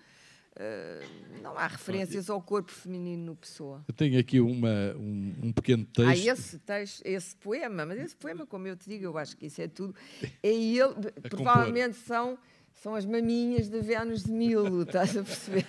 [0.55, 3.83] Uh, não há referências ao corpo feminino no Pessoa.
[3.89, 6.11] Eu tenho aqui uma, um, um pequeno texto.
[6.11, 9.47] Há esse texto, esse poema, mas esse poema, como eu te digo, eu acho que
[9.47, 9.95] isso é tudo.
[10.43, 12.39] É ele, provavelmente são,
[12.75, 15.65] são as maminhas de Vênus de Milo, estás a perceber?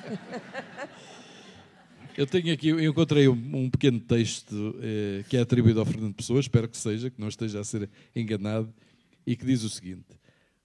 [2.16, 6.14] Eu tenho aqui, eu encontrei um, um pequeno texto eh, que é atribuído ao Fernando
[6.14, 8.72] Pessoa, espero que seja, que não esteja a ser enganado,
[9.26, 10.06] e que diz o seguinte: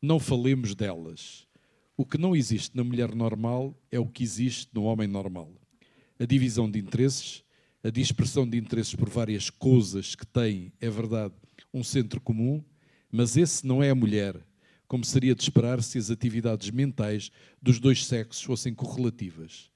[0.02, 1.48] Não falemos delas
[2.00, 5.52] o que não existe na mulher normal é o que existe no homem normal.
[6.16, 7.42] A divisão de interesses,
[7.82, 11.34] a dispersão de interesses por várias coisas que têm, é verdade,
[11.74, 12.62] um centro comum,
[13.10, 14.36] mas esse não é a mulher,
[14.86, 19.68] como seria de esperar se as atividades mentais dos dois sexos fossem correlativas.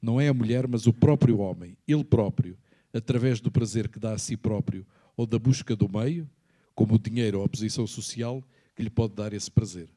[0.00, 2.56] Não é a mulher, mas o próprio homem, ele próprio,
[2.92, 4.86] através do prazer que dá a si próprio
[5.16, 6.28] ou da busca do meio,
[6.74, 8.42] como o dinheiro ou a posição social,
[8.74, 9.90] que lhe pode dar esse prazer.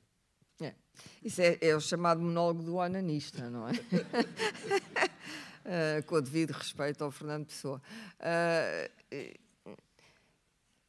[1.23, 3.71] Isso é, é o chamado monólogo do onanista, não é?
[3.71, 7.81] uh, com o devido respeito ao Fernando Pessoa.
[8.19, 8.89] Uh,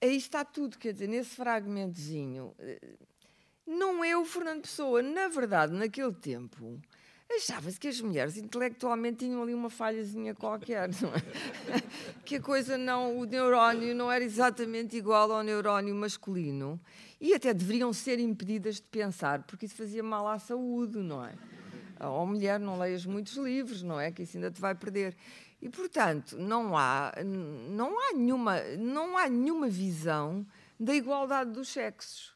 [0.02, 2.54] aí está tudo, quer dizer, nesse fragmentozinho.
[3.66, 6.80] Não é o Fernando Pessoa, na verdade, naquele tempo,
[7.36, 11.82] achava-se que as mulheres intelectualmente tinham ali uma falhazinha qualquer, não é?
[12.24, 16.80] que a coisa não, o neurónio não era exatamente igual ao neurónio masculino
[17.20, 21.34] e até deveriam ser impedidas de pensar, porque isso fazia mal à saúde, não é?
[22.00, 24.10] Ou mulher, não leias muitos livros, não é?
[24.10, 25.16] Que isso ainda te vai perder.
[25.62, 27.12] E, portanto, não há,
[27.70, 30.46] não há, nenhuma, não há nenhuma visão
[30.78, 32.33] da igualdade dos sexos.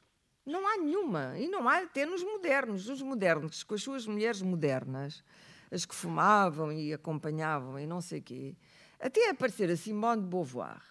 [0.48, 1.38] Não há nenhuma.
[1.38, 2.88] E não há até nos modernos.
[2.88, 5.22] Os modernos, com as suas mulheres modernas,
[5.70, 8.56] as que fumavam e acompanhavam e não sei quê,
[8.98, 10.82] até aparecer a Simone de Beauvoir,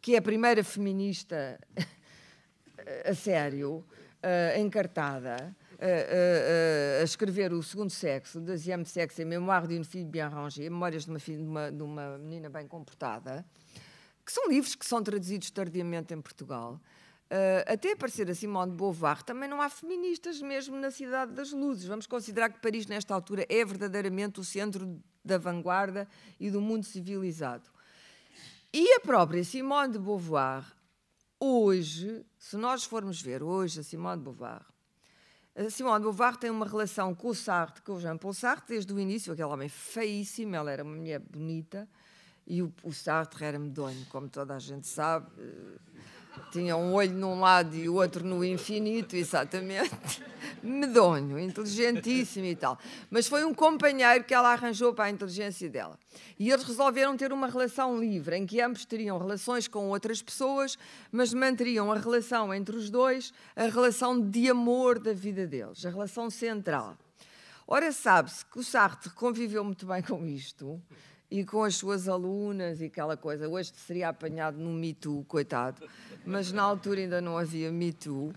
[0.00, 1.60] que é a primeira feminista
[3.04, 3.84] a sério,
[4.24, 10.28] uh, encartada, uh, a escrever O Segundo Sexo, Deuxième Sexe et Mémoire d'une fille bien
[10.28, 13.44] rangée, Memórias de uma, filha, de, uma, de uma menina bem comportada,
[14.24, 16.80] que são livros que são traduzidos tardiamente em Portugal.
[17.34, 21.50] Uh, até aparecer a Simone de Beauvoir, também não há feministas mesmo na Cidade das
[21.50, 21.84] Luzes.
[21.84, 26.06] Vamos considerar que Paris, nesta altura, é verdadeiramente o centro da vanguarda
[26.38, 27.68] e do mundo civilizado.
[28.72, 30.64] E a própria Simone de Beauvoir
[31.40, 34.62] hoje, se nós formos ver hoje a Simone de Beauvoir,
[35.56, 38.92] a Simone de Beauvoir tem uma relação com o Sartre, com o Jean-Paul Sartre, desde
[38.92, 41.88] o início, aquele homem feíssimo, ela era uma mulher bonita,
[42.46, 45.32] e o, o Sartre era medonho, como toda a gente sabe.
[46.50, 49.90] Tinha um olho num lado e o outro no infinito, exatamente.
[50.62, 52.78] Medonho, inteligentíssimo e tal.
[53.10, 55.98] Mas foi um companheiro que ela arranjou para a inteligência dela.
[56.38, 60.78] E eles resolveram ter uma relação livre, em que ambos teriam relações com outras pessoas,
[61.12, 65.90] mas manteriam a relação entre os dois, a relação de amor da vida deles, a
[65.90, 66.96] relação central.
[67.66, 70.80] Ora, sabe-se que o Sartre conviveu muito bem com isto
[71.34, 73.48] e com as suas alunas e aquela coisa.
[73.48, 75.84] Hoje seria apanhado no Me Too, coitado,
[76.24, 78.32] mas na altura ainda não havia Me Too.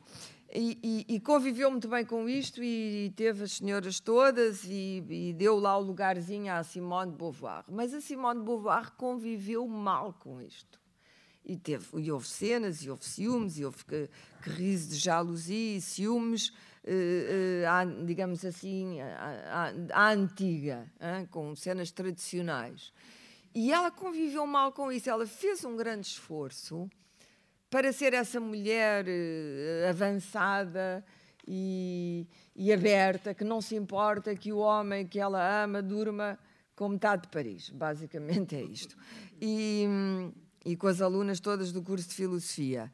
[0.52, 5.36] E, e, e, conviveu muito bem com isto e, e teve as senhoras todas e,
[5.38, 7.66] deu lá o lugarzinho à Simone de Beauvoir.
[7.70, 10.80] Mas a Simone de Beauvoir conviveu mal com isto.
[11.46, 13.86] e, teve, e houve cenas, e houve ciúmes, e houve
[14.42, 16.52] crise de jalousia e ciúmes,
[16.90, 22.94] eh, eh, digamos assim, à, à, à antiga, hein, com cenas tradicionais.
[23.54, 26.90] E ela conviveu mal com isso, ela fez um grande esforço
[27.70, 31.04] para ser essa mulher uh, avançada
[31.46, 36.40] e, e, aberta, que não se importa que o homem que ela ama durma
[36.76, 37.70] com metade de Paris.
[37.70, 38.96] Basicamente é isto.
[39.42, 39.86] E,
[40.66, 42.92] e com as alunas todas do curso de filosofia.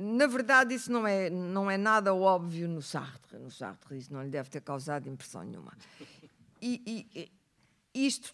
[0.00, 3.38] Na verdade, isso não é, não é nada óbvio no Sartre.
[3.38, 5.76] No Sartre, isso não lhe deve ter causado impressão nenhuma.
[6.62, 7.30] E, e
[7.94, 8.32] isto,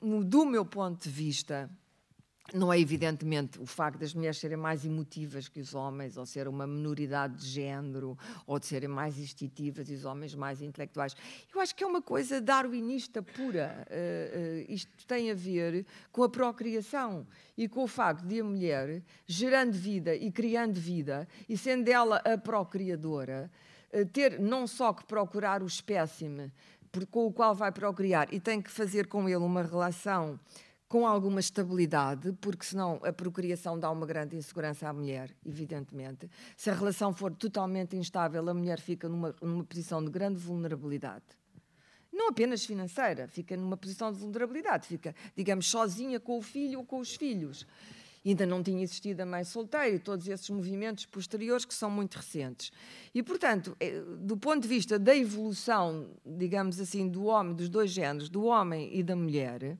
[0.00, 1.68] do meu ponto de vista,
[2.54, 6.48] não é evidentemente o facto das mulheres serem mais emotivas que os homens, ou ser
[6.48, 11.14] uma minoridade de género, ou de serem mais instintivas e os homens mais intelectuais.
[11.54, 13.86] Eu acho que é uma coisa darwinista pura.
[13.88, 18.44] Uh, uh, isto tem a ver com a procriação e com o facto de a
[18.44, 23.50] mulher, gerando vida e criando vida, e sendo ela a procriadora,
[23.92, 26.52] uh, ter não só que procurar o espécime
[27.10, 30.40] com o qual vai procriar e tem que fazer com ele uma relação
[30.90, 36.28] com alguma estabilidade, porque senão a procriação dá uma grande insegurança à mulher, evidentemente.
[36.56, 41.22] Se a relação for totalmente instável, a mulher fica numa, numa posição de grande vulnerabilidade.
[42.12, 46.84] Não apenas financeira, fica numa posição de vulnerabilidade, fica, digamos, sozinha com o filho ou
[46.84, 47.64] com os filhos.
[48.26, 52.16] Ainda não tinha existido a mãe solteira e todos esses movimentos posteriores que são muito
[52.16, 52.72] recentes.
[53.14, 57.92] E, portanto, eh, do ponto de vista da evolução, digamos assim, do homem, dos dois
[57.92, 59.78] géneros, do homem e da mulher,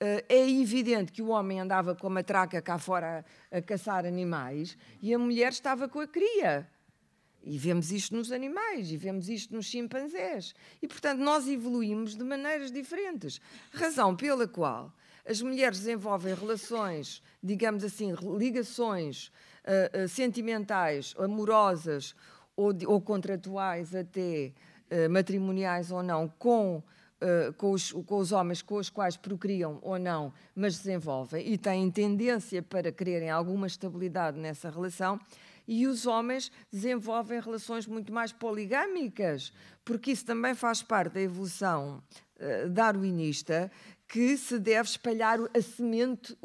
[0.00, 4.76] é evidente que o homem andava com a matraca cá fora a, a, caçar animais
[5.02, 6.68] e a mulher estava com a cria.
[7.42, 10.54] E vemos isto nos animais, e vemos isto nos chimpanzés.
[10.82, 13.40] E, portanto, nós evoluímos de maneiras diferentes.
[13.72, 14.92] Razão pela qual
[15.26, 19.28] as mulheres desenvolvem relações, digamos assim, ligações
[19.64, 22.14] uh, uh, sentimentais, amorosas
[22.56, 24.52] ou, ou contratuais até,
[25.10, 26.82] matrimoniais ou não, com
[27.20, 31.58] Uh, com, os, com, os, homens com os quais procriam ou não, mas desenvolvem e
[31.58, 35.18] têm tendência para quererem alguma estabilidade nessa relação,
[35.66, 39.52] e os homens desenvolvem relações muito mais poligâmicas,
[39.84, 42.00] porque isso também faz parte da evolução
[42.36, 43.68] uh, darwinista,
[44.08, 46.36] que se deve espalhar a semente,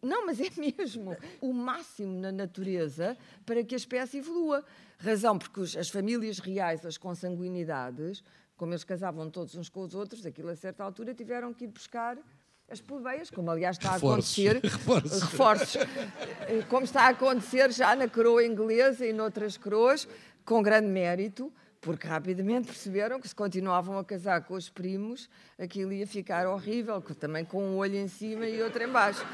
[0.00, 4.64] não, mas é mesmo, o máximo na natureza para que a espécie evolua.
[4.98, 8.22] Razão porque as famílias reais, as consanguinidades,
[8.58, 11.68] como eles casavam todos uns com os outros, aquilo a certa altura tiveram que ir
[11.68, 12.18] buscar
[12.68, 15.22] as plebeias, como aliás está a acontecer, reforços.
[15.22, 15.80] reforços,
[16.68, 20.06] como está a acontecer já na coroa inglesa e noutras coroas,
[20.44, 25.92] com grande mérito, porque rapidamente perceberam que se continuavam a casar com os primos, aquilo
[25.92, 29.24] ia ficar horrível, também com um olho em cima e outro em baixo.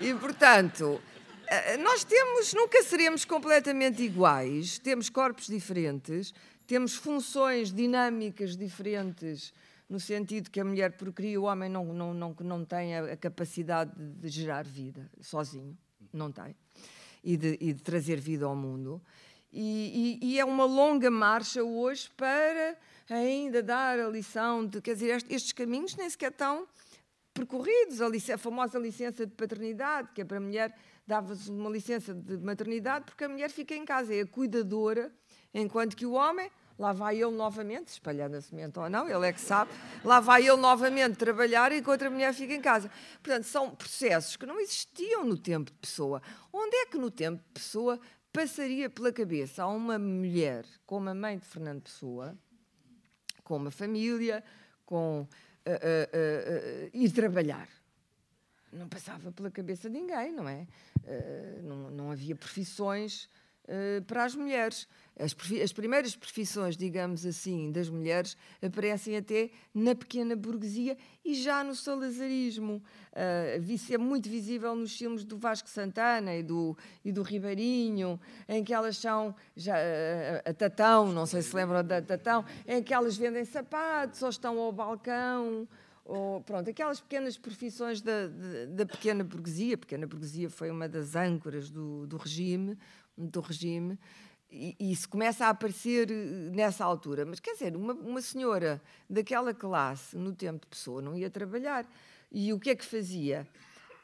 [0.00, 1.00] E, portanto,
[1.46, 6.32] eh, nós temos, nunca seremos completamente iguais, temos corpos diferentes,
[6.70, 9.52] temos funções dinâmicas diferentes,
[9.88, 13.90] no sentido que a mulher procria, o homem não, não, não, não tem a, capacidade
[13.98, 15.76] de, gerar vida sozinho,
[16.12, 16.54] não tem,
[17.24, 19.02] e de, e de trazer vida ao mundo.
[19.52, 22.76] E, e, e, é uma longa marcha hoje para
[23.08, 26.68] ainda dar a lição de, quer dizer, estes caminhos nem sequer estão
[27.34, 28.00] percorridos.
[28.00, 30.72] A, licença, a famosa licença de paternidade, que é para a mulher,
[31.04, 35.12] dava-se uma licença de maternidade porque a mulher fica em casa, é a cuidadora,
[35.52, 36.48] enquanto que o homem
[36.80, 39.70] lá vai ele novamente, espalhando a semente ou não, ele é que sabe,
[40.02, 42.90] lá vai ele novamente trabalhar enquanto a mulher fica em casa.
[43.22, 46.22] Portanto, são processos que não existiam no tempo de Pessoa.
[46.50, 48.00] Onde é que no tempo de Pessoa
[48.32, 52.34] passaria pela cabeça a uma mulher como a mãe de Fernando Pessoa,
[53.44, 54.42] com uma família,
[54.86, 57.68] com uh, uh, uh, ir trabalhar?
[58.72, 60.66] Não passava pela cabeça de ninguém, não é?
[61.62, 63.28] Não, não havia profissões
[63.72, 64.88] eh, para as mulheres.
[65.16, 71.62] As, as, primeiras profissões, digamos assim, das mulheres aparecem até na pequena burguesia e já
[71.62, 72.82] no salazarismo.
[73.12, 78.18] Uh, isso é muito visível nos filmes do Vasco Santana e do, e do Ribeirinho,
[78.48, 82.82] em que elas são já, uh, a Tatão, não sei se lembram da Tatão, em
[82.82, 85.68] que elas vendem sapatos ou estão ao balcão.
[86.04, 89.76] Ou, pronto, aquelas pequenas profissões da, da, da pequena burguesia.
[89.76, 92.76] A pequena burguesia foi uma das âncoras do, do regime,
[93.26, 93.98] do regime,
[94.50, 96.14] e, isso começa a aparecer eh,
[96.50, 97.24] nessa altura.
[97.24, 101.86] Mas quer dizer, uma, uma senhora daquela classe, no tempo de pessoa, não ia trabalhar.
[102.32, 103.46] E o que é que fazia?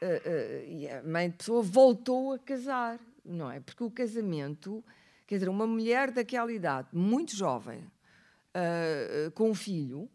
[0.01, 3.59] Uh, uh, a mãe de pessoa voltou a casar, não é?
[3.59, 4.83] Porque o casamento,
[5.25, 10.09] quer dizer, uma mulher daquela idade, muito jovem, uh, com um filho,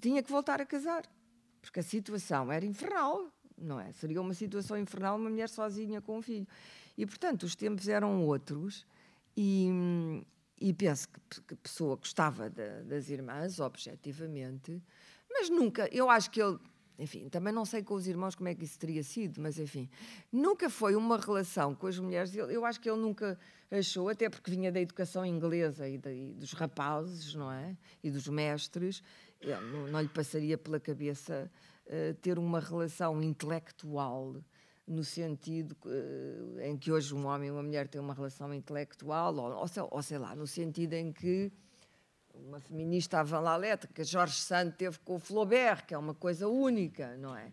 [0.00, 1.02] tinha que voltar a casar,
[1.60, 3.30] porque a situação era infernal
[3.62, 3.92] não é?
[3.92, 6.46] Seria uma situação infernal uma mulher sozinha com um filho.
[6.96, 8.86] E, portanto, os tempos eram outros
[9.36, 9.68] e,
[10.60, 14.82] e penso que, que pessoa gostava das irmãs, objetivamente,
[15.30, 16.58] mas nunca, eu acho que ele,
[16.98, 19.88] enfim, também não sei com os irmãos como é que isso teria sido, mas enfim,
[20.30, 23.38] nunca foi uma relação com as mulheres, eu, eu acho que ele nunca
[23.70, 27.76] achou, até porque vinha da educação inglesa e, e dos rapazes, não é?
[28.02, 29.02] E dos mestres,
[29.42, 31.50] não, não, lhe passaria pela cabeça
[31.86, 34.36] uh, ter uma relação intelectual
[34.86, 39.34] no sentido uh, em que hoje um homem e uma mulher têm uma relação intelectual,
[39.36, 41.52] ou, ou, sei, ou sei lá, no sentido em que
[42.34, 47.16] uma feminista avalada, que Jorge Sand teve com o Flaubert, que é uma coisa única,
[47.16, 47.52] não é?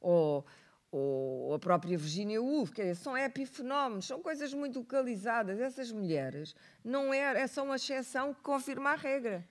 [0.00, 0.44] Ou,
[0.90, 5.60] ou a própria Virginia Woolf, que é, são epifenómenos, são coisas muito localizadas.
[5.60, 6.54] Essas mulheres
[6.84, 9.46] não é, é são uma exceção que confirma a regra.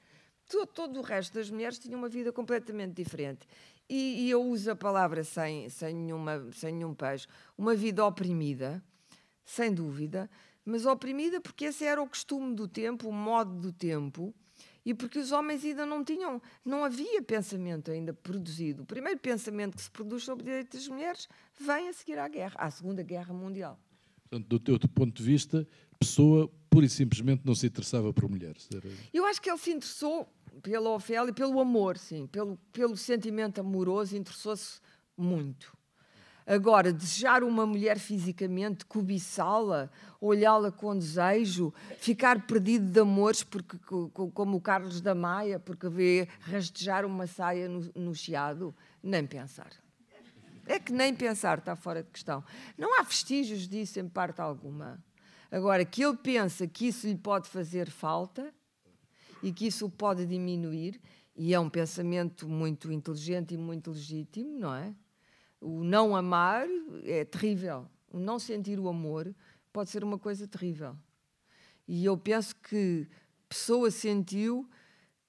[0.49, 3.47] Todo, todo, o resto das mulheres tinha uma vida completamente diferente.
[3.95, 8.83] E, e, eu uso a palavra sem, sem, nenhuma, sem nenhum peixe, uma vida oprimida,
[9.45, 10.27] sem dúvida,
[10.65, 14.33] mas oprimida porque esse era o costume do tempo, o modo do tempo,
[14.83, 18.81] e porque os homens ainda não tinham, não havia pensamento ainda produzido.
[18.81, 21.29] O primeiro pensamento que se produz sobre direitos das mulheres
[21.59, 23.79] vem a seguir à guerra, à Segunda Guerra Mundial.
[24.27, 25.67] Portanto, do teu ponto de vista,
[26.03, 28.67] Pessoa pura e simplesmente não se interessava por mulheres.
[28.75, 28.89] Era...
[29.13, 30.27] Eu acho que ele se interessou
[30.61, 34.79] pela Ofélia e pelo amor, sim, pelo, pelo sentimento amoroso, interessou-se
[35.17, 35.75] muito.
[36.45, 39.89] Agora, desejar uma mulher fisicamente, cobiçá-la,
[40.19, 43.77] olhá-la com desejo, ficar perdido de amores, porque,
[44.33, 49.71] como o Carlos da Maia, porque vê rastejar uma saia no, no chiado, nem pensar.
[50.65, 52.43] É que nem pensar está fora de questão.
[52.77, 55.01] Não há vestígios disso em parte alguma.
[55.49, 58.53] Agora, que ele pensa que isso lhe pode fazer falta
[59.43, 60.99] e que isso pode diminuir,
[61.35, 64.95] e é um pensamento muito inteligente e muito legítimo, não é?
[65.59, 66.65] O não amar
[67.03, 67.85] é terrível.
[68.09, 69.33] O não sentir o amor
[69.71, 70.95] pode ser uma coisa terrível.
[71.87, 73.07] E eu penso que
[73.49, 74.67] Pessoa sentiu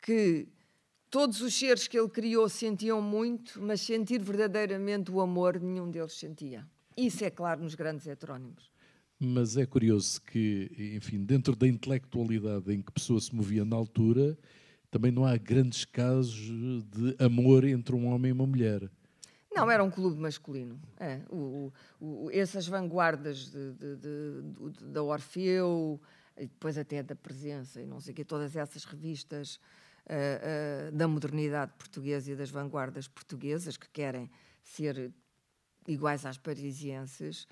[0.00, 0.48] que
[1.10, 6.14] todos os seres que ele criou sentiam muito, mas sentir verdadeiramente o amor nenhum deles
[6.14, 6.66] sentia.
[6.96, 8.70] Isso é claro nos grandes heterónimos.
[9.18, 14.36] Mas é curioso que, enfim, dentro da intelectualidade em que Pessoa se movia na altura,
[14.90, 18.90] também não há grandes casos de amor entre um homem e uma mulher.
[19.54, 20.80] Não, era um clube masculino.
[20.98, 26.00] É, o, o, essas vanguardas de, de, de, da Orfeu,
[26.36, 29.56] e depois até da Presença, e não sei o quê, todas essas revistas
[30.06, 34.28] uh, uh, da modernidade portuguesa e das vanguardas portuguesas que querem
[34.62, 35.12] ser
[35.86, 37.46] iguais às parisienses,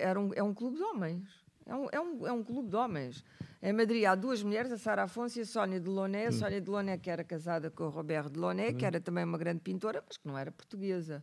[0.00, 1.28] era um, é um clube de homens.
[1.66, 3.24] É um, é, um, é um clube de homens.
[3.62, 6.26] Em Madrid há duas mulheres, a Sara Afonso e a Sónia Delaunay.
[6.26, 6.32] A hum.
[6.32, 8.88] Sónia Delaunay que era casada com o Robert Delaunay, que hum.
[8.88, 11.22] era também uma grande pintora, mas que não era portuguesa.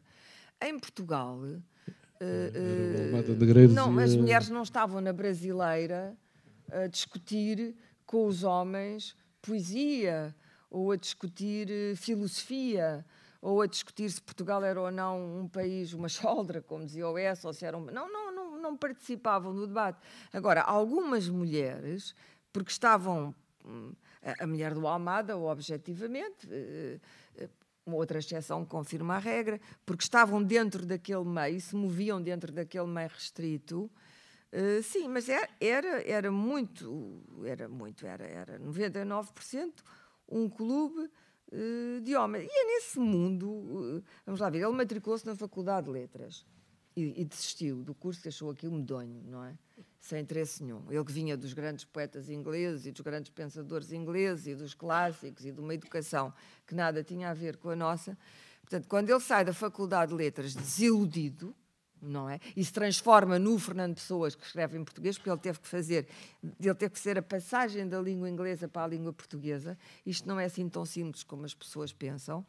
[0.61, 1.39] Em Portugal...
[2.15, 6.15] Uh, uh, não, as mulheres não estavam na brasileira
[6.71, 10.33] a discutir com os homens poesia
[10.69, 11.67] ou a discutir
[11.97, 13.05] filosofia
[13.45, 17.15] ou a discutir se Portugal era ou não um país, uma choldra, como dizia o
[17.15, 17.85] S, ou se era um...
[17.85, 19.99] Não, não, não, não participavam do debate.
[20.33, 22.15] Agora, algumas mulheres,
[22.51, 23.35] porque estavam...
[23.63, 23.93] Hum,
[24.39, 26.99] a mulher do Almada, objetivamente, eh,
[27.37, 27.49] eh,
[27.85, 32.87] uma outra exceção confirma a regra, porque estavam dentro daquele meio, se moviam dentro daquele
[32.87, 33.91] meio restrito,
[34.53, 39.73] Uh, sim, mas era, era, era muito, era muito, era, era 99%
[40.29, 41.09] um clube
[42.03, 42.49] de homens.
[42.51, 46.45] E é nesse mundo, uh, vamos lá ver, ele matriculou-se na Faculdade de Letras
[46.95, 49.57] e, e, desistiu do curso que achou aquilo medonho, não é?
[49.99, 50.89] Sem interesse nenhum.
[50.89, 55.45] Ele que vinha dos grandes poetas ingleses e dos grandes pensadores ingleses e dos clássicos
[55.45, 56.33] e de uma educação
[56.65, 58.17] que nada tinha a ver com a nossa.
[58.61, 61.55] Portanto, quando ele sai da Faculdade de Letras desiludido,
[62.07, 62.39] não é?
[62.55, 66.07] E se transforma no Fernando Pessoas, que escreve em português, porque ele teve que fazer,
[66.43, 69.77] ele teve que fazer a passagem da língua inglesa para a língua portuguesa.
[70.05, 72.45] Isto não é assim tão simples como as pessoas pensam.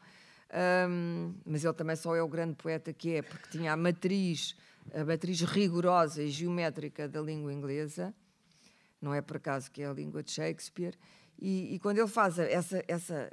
[0.89, 4.55] Um, mas ele também só é o grande poeta que é, porque tinha a matriz,
[4.93, 8.13] a matriz rigorosa e geométrica da língua inglesa.
[9.01, 10.97] Não é por acaso que é a língua de Shakespeare.
[11.39, 13.31] E, e quando ele faz essa, essa,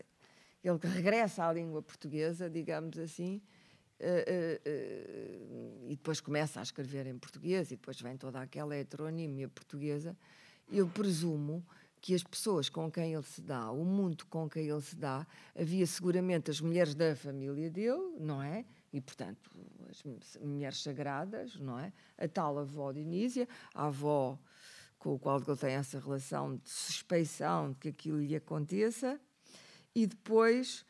[0.62, 3.41] ele regressa à língua portuguesa, digamos assim,
[4.01, 9.49] Uh, uh, e depois começa a escrever em português e depois vem toda aquela heteronímia
[9.49, 10.16] portuguesa,
[10.68, 11.64] eu presumo
[12.01, 15.26] que as pessoas com quem ele se dá, o mundo com quem ele se dá,
[15.59, 18.64] havia seguramente as mulheres da família dele, não é?
[18.92, 19.51] E, portanto,
[19.88, 20.03] as
[20.42, 21.92] mulheres sagradas, não é?
[22.18, 24.38] A tal avó de Inísia, a avó
[24.99, 29.18] com o qual ele tem essa relação de suspeição de que aquilo lhe aconteça,
[29.95, 30.84] e depois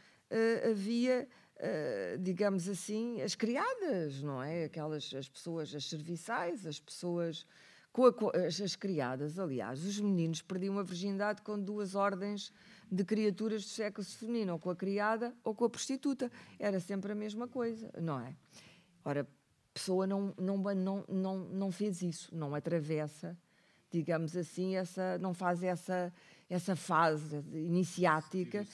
[0.68, 1.28] havia
[1.64, 4.64] uh, digamos assim, as criadas, não é?
[4.64, 7.46] Aquelas as pessoas, as serviçais, as pessoas.
[7.92, 12.52] Com a, as, as, criadas, aliás, os meninos perdiam a virgindade com duas ordens
[12.90, 16.28] de criaturas do sexo feminino, ou com a criada ou com a prostituta.
[16.58, 18.34] Era sempre a mesma coisa, não é?
[19.04, 19.24] Ora,
[19.72, 23.36] pessoa não, não, não, não, não fez isso, não atravessa,
[23.90, 26.12] digamos assim, essa, não faz essa,
[26.48, 28.66] essa fase iniciática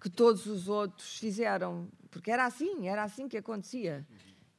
[0.00, 4.06] que todos os outros fizeram, porque era assim, era assim que acontecia.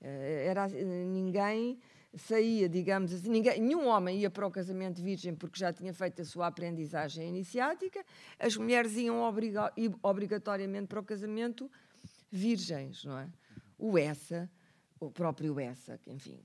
[0.02, 1.80] Eh, era, ninguém
[2.18, 6.22] saía, digamos assim, ninguém, nenhum homem ia para o casamento virgem porque já tinha feito
[6.22, 8.04] a sua aprendizagem iniciática,
[8.40, 9.72] as mulheres iam obriga
[10.02, 11.70] obrigatoriamente para o casamento
[12.32, 13.30] virgens, não é?
[13.78, 14.50] O Essa,
[15.00, 16.40] o próprio Essa, que, enfim,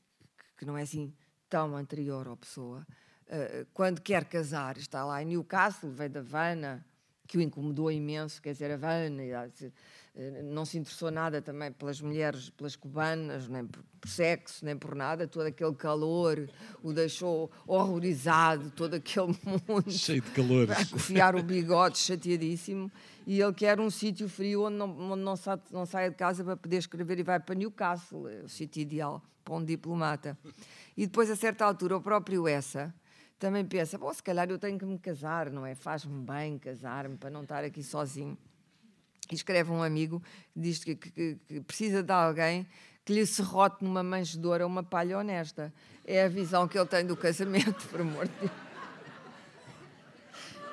[0.56, 1.14] que não é assim
[1.48, 2.86] tão anterior à pessoa,
[3.26, 6.84] uh, quando quer casar, está lá em Newcastle, veio da Havana,
[7.26, 9.22] que o incomodou imenso, quer dizer, a Havana,
[10.16, 14.94] eh, não se interessou nada também pelas mulheres, pelas cubanas, nem por, sexo, nem por
[14.94, 16.48] nada, todo aquele calor
[16.82, 19.28] o deixou horrorizado, todo aquele
[19.66, 19.90] mundo.
[19.90, 20.70] Cheio de calor.
[20.70, 22.92] A cofiar o bigode, chateadíssimo.
[23.26, 26.44] E ele quer um sítio frio onde não, onde não, sai, não saia de casa
[26.44, 30.38] para poder escrever e vai para Newcastle, é o sítio ideal para um diplomata.
[30.96, 32.94] E depois, a certa altura, o próprio Essa
[33.38, 35.74] também pensa: Bom, se calhar eu tenho que me casar, não é?
[35.74, 38.36] Faz-me bem casar-me para não estar aqui sozinho.
[39.30, 40.22] E escreve um amigo
[40.52, 42.66] que diz que, que, que precisa de alguém
[43.04, 45.72] que lhe serrote numa manjedora uma palha honesta.
[46.04, 48.52] É a visão que ele tem do casamento, por amor de Deus.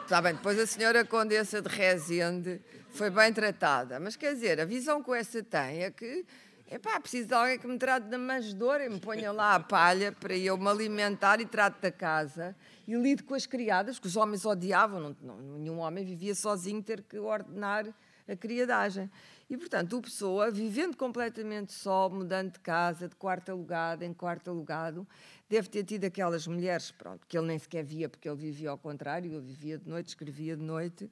[0.03, 4.65] Está bem, depois a senhora Condessa de Rezende foi bem tratada, mas quer dizer, a
[4.65, 6.25] visão que essa tem é que
[6.73, 10.13] Epá, preciso de alguém que me trate da manjedora e me ponha lá a palha
[10.13, 12.55] para eu me alimentar e trate da casa.
[12.87, 15.01] E lido com as criadas, que os homens odiavam.
[15.01, 17.93] Não, não, nenhum homem vivia sozinho ter que ordenar
[18.25, 19.11] a criadagem.
[19.49, 24.49] E, portanto, o Pessoa, vivendo completamente só, mudando de casa, de quarto alugado em quarto
[24.49, 25.05] alugado,
[25.49, 28.77] deve ter tido aquelas mulheres, pronto, que ele nem sequer via, porque ele vivia ao
[28.77, 31.11] contrário, eu vivia de noite, escrevia de noite.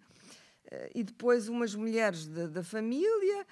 [0.71, 3.45] Eh, e depois umas mulheres da, da família,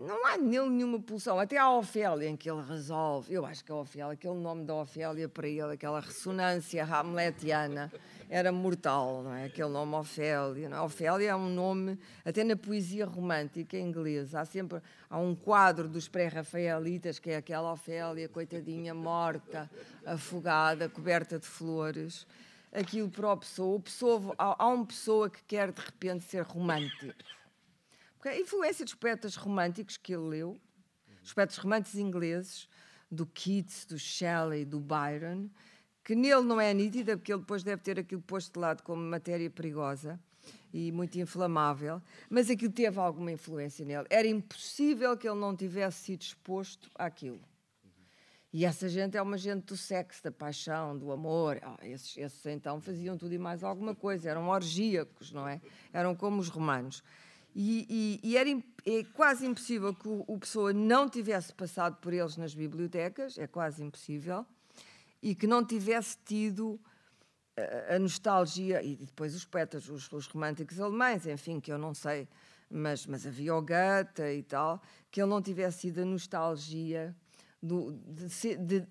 [0.00, 1.38] não há nele nenhuma pulsão.
[1.38, 3.32] Até a Ofélia, em que ele resolve.
[3.32, 7.90] Eu acho que a Ofélia, aquele nome da Ofélia para ele, aquela ressonância hamletiana,
[8.28, 9.46] era mortal, não é?
[9.46, 10.68] Aquele nome Ofélia.
[10.68, 10.80] Não é?
[10.82, 16.08] Ofélia é um nome, até na poesia romântica inglesa, há sempre há um quadro dos
[16.08, 19.70] pré-rafaelitas, que é aquela Ofélia, coitadinha, morta,
[20.04, 22.26] afogada, coberta de flores.
[22.72, 27.14] Aquilo para o pessoa, pessoa há, há uma pessoa que quer de repente ser romântico
[28.28, 30.60] a influência dos poetas românticos que ele leu,
[31.22, 32.68] os poetas românticos ingleses,
[33.10, 35.48] do Keats, do Shelley, do Byron,
[36.02, 39.02] que nele não é nítida, porque ele depois deve ter aquilo posto de lado como
[39.02, 40.20] matéria perigosa
[40.72, 44.06] e muito inflamável, mas aquilo teve alguma influência nele.
[44.10, 47.40] Era impossível que ele não tivesse sido exposto àquilo.
[48.52, 51.60] E essa gente é uma gente do sexo, da paixão, do amor.
[51.66, 55.60] Oh, esses, esses então faziam tudo e mais alguma coisa, eram orgíacos, não é?
[55.92, 57.02] Eram como os romanos.
[57.54, 57.86] E,
[58.22, 62.36] e, e era é quase impossível que o, o Pessoa não tivesse passado por eles
[62.36, 64.44] nas bibliotecas, é quase impossível,
[65.22, 66.80] e que não tivesse tido
[67.56, 71.94] a, a nostalgia, e depois os poetas, os, os, românticos alemães, enfim, que eu não
[71.94, 72.28] sei,
[72.68, 77.14] mas, mas havia o Goethe e tal, que ele não tivesse tido a nostalgia
[77.62, 78.86] do, de, de,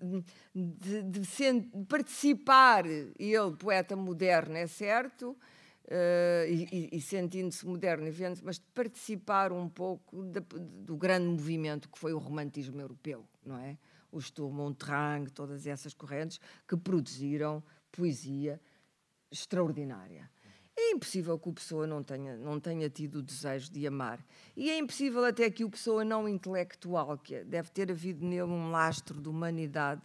[0.54, 5.36] de, de, participar, ele, poeta moderno, é certo,
[5.84, 11.98] Uh, e, e sentindo-se moderno e vendo mas participar um pouco do grande movimento que
[11.98, 13.76] foi o romantismo europeu, não é?
[14.10, 14.72] O Sturm
[15.34, 17.62] todas essas correntes que produziram
[17.92, 18.58] poesia
[19.30, 20.30] extraordinária.
[20.76, 24.24] É impossível que o Pessoa não tenha, não tenha tido o desejo de amar.
[24.56, 28.70] E é impossível até que o Pessoa não intelectual, que deve ter havido nele um
[28.70, 30.02] lastro de humanidade,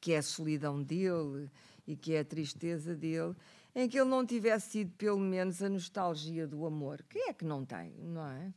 [0.00, 1.50] que é a solidão dele
[1.86, 3.34] e que é a tristeza dele,
[3.76, 7.04] em que ele não tivesse tido pelo menos a nostalgia do amor.
[7.10, 8.50] Quem é que não tem, não é?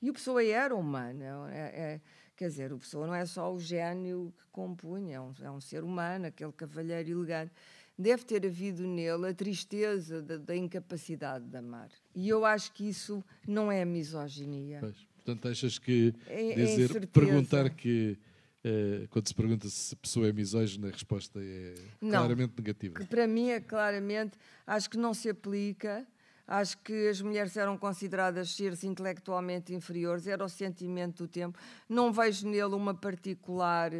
[0.00, 2.00] E o Pessoa era humano, é, é,
[2.36, 5.60] quer dizer, o Pessoa não é só o gênio que compunha, é um, é um
[5.60, 7.52] ser humano, aquele cavalheiro elegante.
[7.98, 11.90] Deve ter havido nele a tristeza da, da, incapacidade de amar.
[12.14, 14.78] E eu acho que isso não é misoginia.
[14.80, 18.16] Pois, portanto, achas que é, é dizer, perguntar que
[18.62, 23.04] Uh, quando se pergunta se a pessoa é misógina, a resposta é não, claramente negativa.
[23.06, 24.36] Para mim é claramente,
[24.66, 26.06] acho que não se aplica.
[26.46, 31.56] Acho que as mulheres eram consideradas seres intelectualmente inferiores, era o sentimento do tempo.
[31.88, 33.92] Não vejo nele uma particular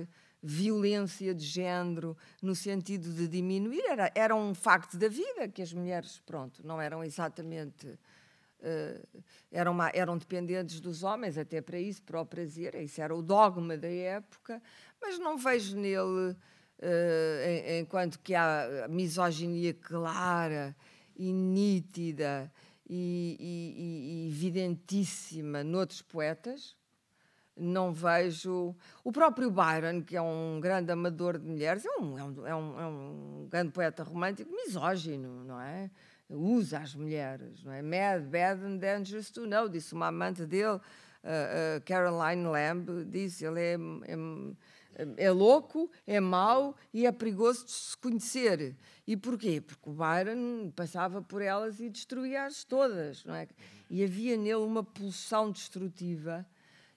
[0.42, 3.84] violência de género no sentido de diminuir.
[3.86, 7.98] Era, era um facto da vida que as mulheres, pronto, não eram exatamente
[8.60, 13.22] uh, eram, eram dependentes dos homens, até para isso, para o prazer, isso era o
[13.22, 14.62] dogma da época,
[15.00, 20.76] mas não vejo nele, uh, enquanto que há misoginia clara
[21.16, 22.50] e nítida
[22.88, 26.76] e, e, e evidentíssima noutros poetas,
[27.56, 28.74] não vejo.
[29.04, 32.54] O próprio Byron, que é um grande amador de mulheres, é um, é um, é
[32.54, 35.90] um, é um grande poeta romântico misógino, não é?
[36.30, 37.82] Usa as mulheres, não é?
[37.82, 43.44] Mad, bad and dangerous to know, disse uma amante dele, uh, uh, Caroline Lamb, disse,
[43.44, 48.76] ele é, é, é, louco, é mau e é perigoso de se conhecer.
[49.06, 49.60] E porquê?
[49.60, 53.48] Porque o Byron passava por elas e destruía-as todas, não é?
[53.90, 56.46] E havia nele uma pulsão destrutiva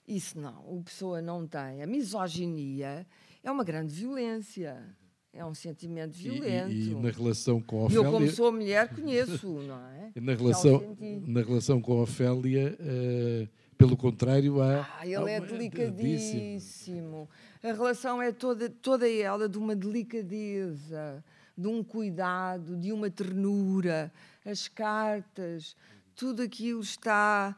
[0.06, 1.82] isso não, o pessoa não tem.
[1.82, 3.06] A misoginia
[3.42, 4.94] é uma grande violência.
[5.36, 6.70] É um sentimento violento.
[6.70, 8.04] E, e, e na relação com a Ofélia.
[8.04, 10.12] Eu, como sou mulher, conheço, não é?
[10.20, 14.88] na, relação, na relação com a Ofélia, uh, pelo contrário, há.
[15.00, 17.28] Ah, ele é delicadíssimo.
[17.62, 21.24] A relação é toda, toda ela de uma delicadeza,
[21.58, 24.12] de um cuidado, de uma ternura.
[24.44, 25.74] As cartas,
[26.14, 27.56] tudo aquilo está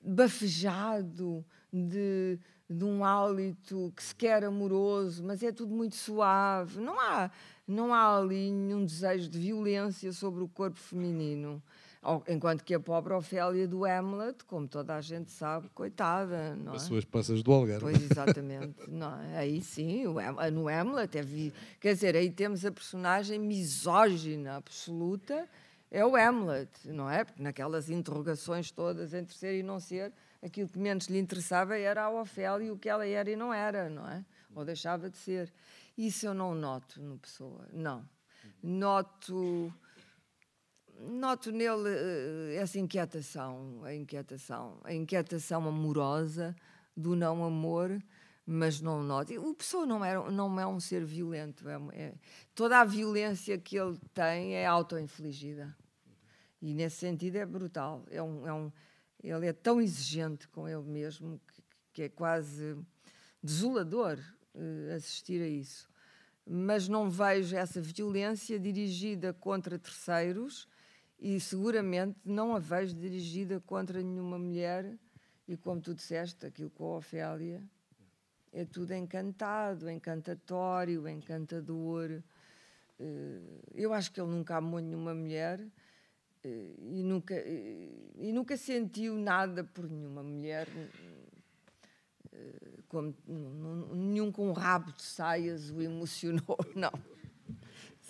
[0.00, 2.38] bafejado de,
[2.68, 6.80] de um hálito que se quer amoroso, mas é tudo muito suave.
[6.80, 7.30] Não há,
[7.66, 11.62] não há ali nenhum desejo de violência sobre o corpo feminino.
[12.28, 16.54] Enquanto que a pobre Ofélia do Hamlet, como toda a gente sabe, coitada.
[16.54, 16.86] Não As é?
[16.86, 17.80] suas passas do Algarve.
[17.80, 18.76] Pois, exatamente.
[18.88, 19.38] não, é?
[19.38, 20.04] aí sim,
[20.52, 21.52] no Hamlet, é vi...
[21.80, 25.48] quer dizer, aí temos a personagem misógina absoluta,
[25.90, 27.24] é o Hamlet, não é?
[27.24, 30.12] Porque naquelas interrogações todas entre ser e não ser,
[30.42, 33.88] aquilo que menos lhe interessava era a Ofélia, o que ela era e não era,
[33.88, 34.24] não é?
[34.54, 35.52] Ou deixava de ser.
[35.96, 38.08] Isso eu não noto no Pessoa, não.
[38.62, 39.72] Noto
[40.98, 46.56] noto nele uh, essa inquietação, a inquietação, a inquietação amorosa
[46.96, 48.02] do não amor,
[48.46, 49.34] mas não noto.
[49.34, 51.68] O Pessoa não é, não é um ser violento.
[51.68, 52.14] É, é,
[52.54, 55.76] toda a violência que ele tem é auto-infligida.
[56.62, 58.04] E nesse sentido é brutal.
[58.10, 58.72] É um, é um,
[59.22, 61.62] ele é tão exigente com ele mesmo que,
[61.92, 62.76] que é quase
[63.42, 64.18] desolador
[64.54, 65.88] uh, assistir a isso.
[66.48, 70.68] Mas não vejo essa violência dirigida contra terceiros
[71.18, 74.96] e seguramente não a vejo dirigida contra nenhuma mulher.
[75.48, 77.62] E como tu disseste, aquilo com a Ofélia
[78.52, 82.22] é tudo encantado, encantatório, encantador.
[82.98, 85.60] Uh, eu acho que ele nunca amou nenhuma mulher
[86.46, 90.68] e nunca, e nunca sentiu nada por nenhuma mulher,
[92.32, 93.14] eh, como,
[93.92, 96.92] nenhum com um rabo de saias o emocionou, não.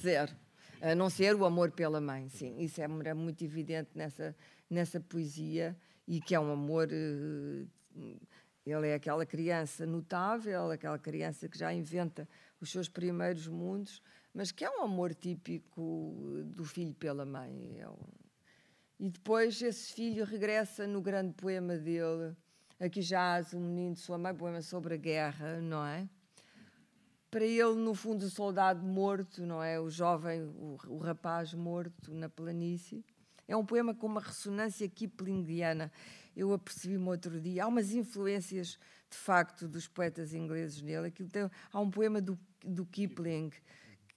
[0.00, 0.34] Zero.
[0.80, 2.60] A não ser o amor pela mãe, sim.
[2.60, 4.36] Isso é, muito evidente nessa,
[4.68, 5.76] nessa poesia
[6.06, 6.88] e que é um amor.
[6.92, 7.66] Eh,
[8.66, 12.28] ele é aquela criança notável, aquela criança que já inventa
[12.60, 14.02] os seus primeiros mundos,
[14.34, 17.78] mas que é um amor típico do filho pela mãe.
[17.78, 17.96] É um,
[18.98, 22.34] e depois esse filho regressa no grande poema dele,
[22.78, 26.06] Aqui jaz o menino de sua mãe, poema sobre a guerra, não é?
[27.30, 29.80] Para ele, no fundo, o soldado morto, não é?
[29.80, 33.02] O jovem, o, o rapaz morto na planície.
[33.48, 35.90] É um poema com uma ressonância kiplingiana.
[36.36, 37.64] Eu apercebi-me outro dia.
[37.64, 38.78] Há umas influências,
[39.08, 41.06] de facto, dos poetas ingleses nele.
[41.06, 43.50] Aquilo tem, há um poema do, do Kipling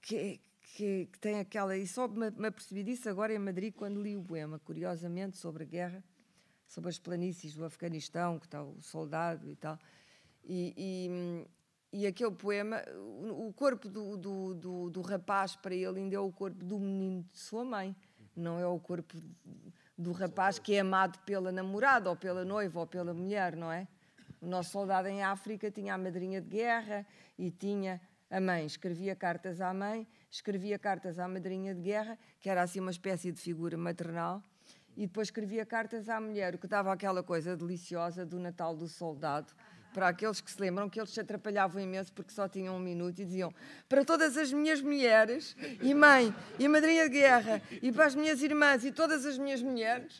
[0.02, 0.40] que, é,
[0.80, 1.76] que, que tem aquela.
[1.76, 5.66] E só me, apercebi disso agora em Madrid, quando li o poema, curiosamente, sobre a
[5.66, 6.02] guerra,
[6.66, 9.78] sobre as planícies do Afeganistão, que está o soldado e tal.
[10.46, 11.44] E,
[11.92, 16.20] e, e aquele poema, o, corpo do, do, do, do, rapaz para ele ainda é
[16.20, 17.94] o corpo do menino de sua mãe,
[18.34, 19.22] não é o corpo
[19.98, 23.86] do rapaz que é amado pela namorada, ou pela noiva, ou pela mulher, não é?
[24.40, 27.06] O nosso soldado em África tinha a madrinha de guerra
[27.38, 28.00] e tinha
[28.32, 32.80] a mãe, escrevia cartas à mãe escrevia cartas à madrinha de guerra, que era assim
[32.80, 34.44] uma espécie de figura maternal,
[34.96, 38.88] e depois escrevia cartas à mulher, o que dava aquela coisa deliciosa do Natal do
[38.88, 39.54] Soldado.
[39.94, 43.20] Para aqueles que se lembram que eles se atrapalhavam imenso porque só tinham um minuto
[43.22, 43.54] e diziam
[43.88, 48.42] para todas as minhas mulheres, e mãe, e madrinha de guerra, e para as minhas
[48.42, 50.20] irmãs e todas as minhas mulheres,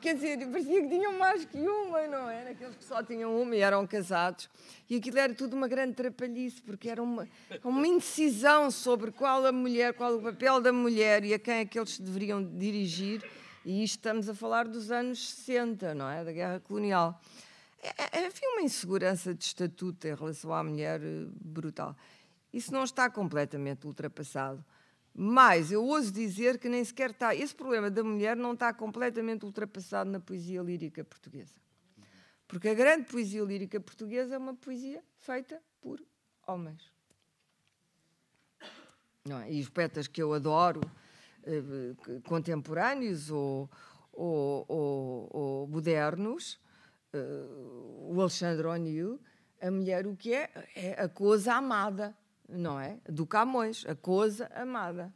[0.00, 2.50] quer dizer, parecia que tinham mais que uma, não era?
[2.50, 4.48] Aqueles que só tinham uma e eram casados.
[4.88, 7.28] E aquilo era tudo uma grande trapalhice, porque era uma,
[7.62, 11.64] uma indecisão sobre qual a mulher, qual o papel da mulher e a quem é
[11.64, 13.22] que eles deveriam dirigir.
[13.64, 16.22] E isto estamos a falar dos anos 60, não é?
[16.22, 17.18] Da guerra colonial.
[17.84, 21.94] É, é, havia uma insegurança de estatuto em relação à mulher eh, brutal.
[22.50, 24.64] Isso não está completamente ultrapassado
[25.12, 27.34] Mas eu ouso dizer que nem sequer está.
[27.34, 31.60] Esse problema da mulher não está completamente ultrapassado na poesia lírica portuguesa.
[32.48, 36.02] Porque a grande poesia lírica portuguesa é uma poesia feita por
[36.46, 36.90] homens.
[39.28, 39.52] É?
[39.52, 40.80] E os poetas que eu adoro,
[41.42, 41.62] eh,
[42.24, 43.70] contemporâneos ou,
[44.12, 46.58] ou, ou, ou modernos,
[47.14, 47.46] eh,
[48.10, 49.20] o Alexandre O'Neill,
[49.60, 50.50] a mulher o que é?
[50.74, 52.14] É a coisa amada,
[52.48, 52.98] não é?
[53.08, 55.12] Do Camões, a coisa amada.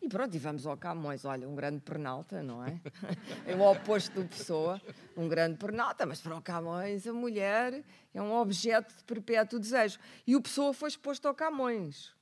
[0.00, 1.24] E pronto, e vamos ao Camões.
[1.24, 2.80] Olha, um grande pernalta, não é?
[3.46, 4.80] É o oposto do Pessoa,
[5.16, 9.98] um grande pernalta, mas para o Camões a mulher é um objeto de perpétuo desejo.
[10.26, 12.12] E o Pessoa foi exposto ao Camões.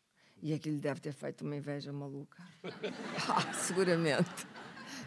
[0.42, 2.42] E aquilo deve ter feito uma inveja maluca.
[3.28, 4.46] ah, seguramente.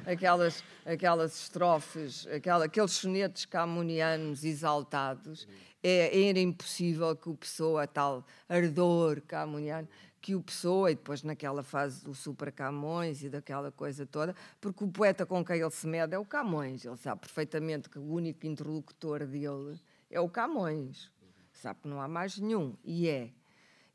[0.06, 5.48] Aquelas, aquelas estrofes, aquela, aqueles sonetos camonianos exaltados,
[5.82, 9.88] é, era impossível que o Pessoa, tal ardor camoniano,
[10.22, 14.84] que o Pessoa, e depois naquela fase do Super Camões e daquela coisa toda, porque
[14.84, 16.86] o poeta com quem ele se mede é o Camões.
[16.86, 19.78] Ele sabe perfeitamente que o único interlocutor dele
[20.10, 21.12] é o Camões.
[21.52, 22.76] Sabe que não há mais nenhum.
[22.86, 23.32] E é.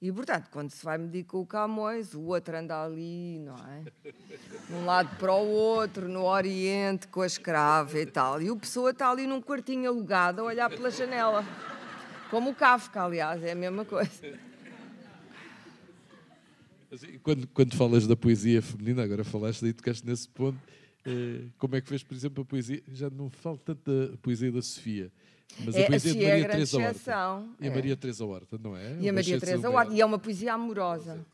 [0.01, 3.83] E, portanto, quando se vai medir com o Camões, o outro anda ali, não é?
[4.69, 8.41] De um lado para o outro, no Oriente, com a escrava e tal.
[8.41, 11.45] E o Pessoa está ali num quartinho alugado a olhar pela janela.
[12.31, 14.39] Como o Kafka, aliás, é a mesma coisa.
[17.23, 20.59] Quando, quando falas da poesia feminina, agora falaste e tocaste nesse ponto,
[21.05, 22.83] eh, como é que fez, por exemplo, a poesia?
[22.89, 25.11] Já não falo tanto da poesia da Sofia,
[25.65, 27.45] mas é, a poesia de Maria é Teresa Horta.
[27.61, 28.97] E a Maria Teresa Horta, não é?
[29.01, 31.27] E a Maria Teresa Horta, e é uma poesia amorosa.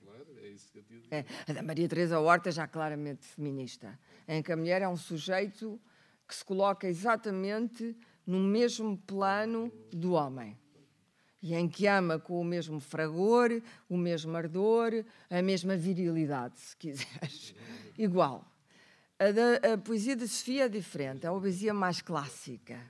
[1.10, 4.96] É, a da Maria Teresa Horta já claramente feminista, em que a mulher é um
[4.96, 5.80] sujeito
[6.26, 7.96] que se coloca exatamente
[8.26, 10.56] no mesmo plano do homem
[11.44, 16.74] e em que ama com o mesmo fragor, o mesmo ardor, a mesma virilidade, se
[16.74, 17.54] quiseres.
[17.98, 18.50] Igual.
[19.18, 22.80] A, da, a poesia de Sofia é diferente, é uma poesia mais clássica,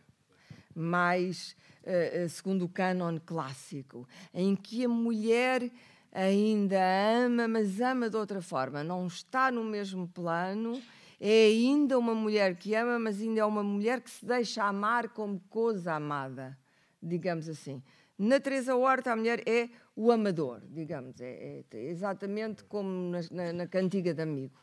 [0.74, 5.70] mais uh, segundo o cânon clássico, em que a mulher
[6.12, 6.78] ainda
[7.24, 10.80] ama, mas ama de outra forma, não está no mesmo plano.
[11.20, 15.08] É ainda uma mulher que ama, mas ainda é uma mulher que se deixa amar
[15.08, 16.56] como coisa amada,
[17.02, 17.82] digamos assim.
[18.16, 23.52] Na Teresa Horta, a mulher é o amador, digamos, é, é exatamente como na, na,
[23.52, 24.58] na, cantiga de amigo.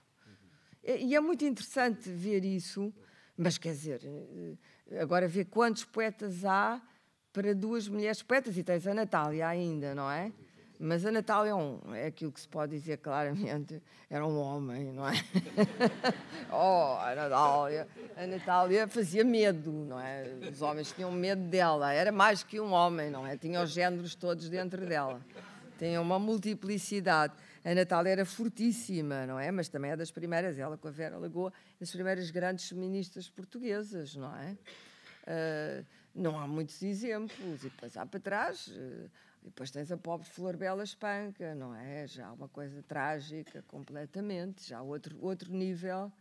[0.83, 2.93] E é muito interessante ver isso,
[3.37, 4.53] mas quer dizer, eh,
[4.99, 6.81] agora ver quantos poetas há
[7.31, 10.31] para duas mulheres poetas, e tens a Natália ainda, não é?
[10.83, 13.79] Mas a Natália é, um, é aquilo que se pode dizer claramente,
[14.09, 15.13] era um homem, não é?
[16.51, 17.87] oh, a Natália,
[18.17, 20.23] a Natália fazia medo, não é?
[20.51, 23.37] Os homens tinham medo dela, era mais que um homem, não é?
[23.37, 25.21] Tinha os géneros todos dentro dela.
[25.77, 27.33] Tinha uma multiplicidade.
[27.63, 29.51] A Natália era fortíssima, não é?
[29.51, 34.15] Mas também é das primeiras, ela com a Vera Lagoa, das primeiras grandes feministas portuguesas,
[34.15, 34.57] não é?
[35.23, 35.85] Uh,
[36.15, 38.67] não há muitos exemplos, e depois há para trás.
[38.67, 39.09] Uh,
[39.43, 42.05] depois tens a pobre Flor Bela Espanca, não é?
[42.07, 46.11] Já uma coisa trágica completamente, já outro, outro nível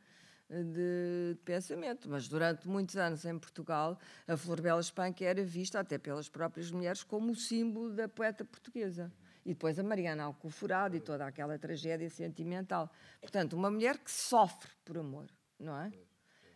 [0.49, 2.09] eh, de pensamento.
[2.09, 6.71] Mas durante muitos anos em Portugal, a Flor Bela Espanca era vista até pelas próprias
[6.71, 9.13] mulheres como o símbolo da poeta portuguesa.
[9.45, 12.91] E depois a Mariana Alcoforado e toda aquela tragédia sentimental.
[13.21, 15.27] Portanto, uma mulher que sofre por amor,
[15.59, 15.91] não é?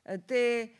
[0.04, 0.72] Até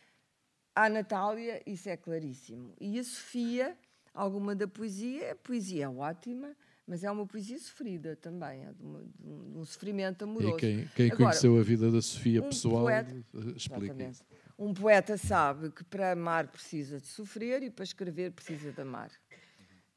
[0.75, 2.75] à Natália, isso é claríssimo.
[2.81, 3.77] E a Sofia
[4.15, 5.33] alguma da poesia.
[5.33, 9.65] A poesia é ótima, mas é uma poesia sofrida também, é de, uma, de, um,
[9.65, 10.57] sofrimento amoroso.
[10.57, 13.25] E quem, quem Agora, conheceu a vida da Sofia um pessoal poeta,
[13.57, 14.25] explica isso.
[14.57, 19.11] Um poeta sabe que para amar precisa de sofrer e para escrever precisa de amar.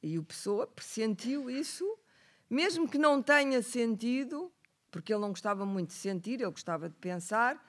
[0.02, 1.86] E o Pessoa pressentiu isso,
[2.50, 4.52] mesmo que não tenha sentido,
[4.92, 7.64] porque ele não gostava muito de sentir, ele gostava de pensar,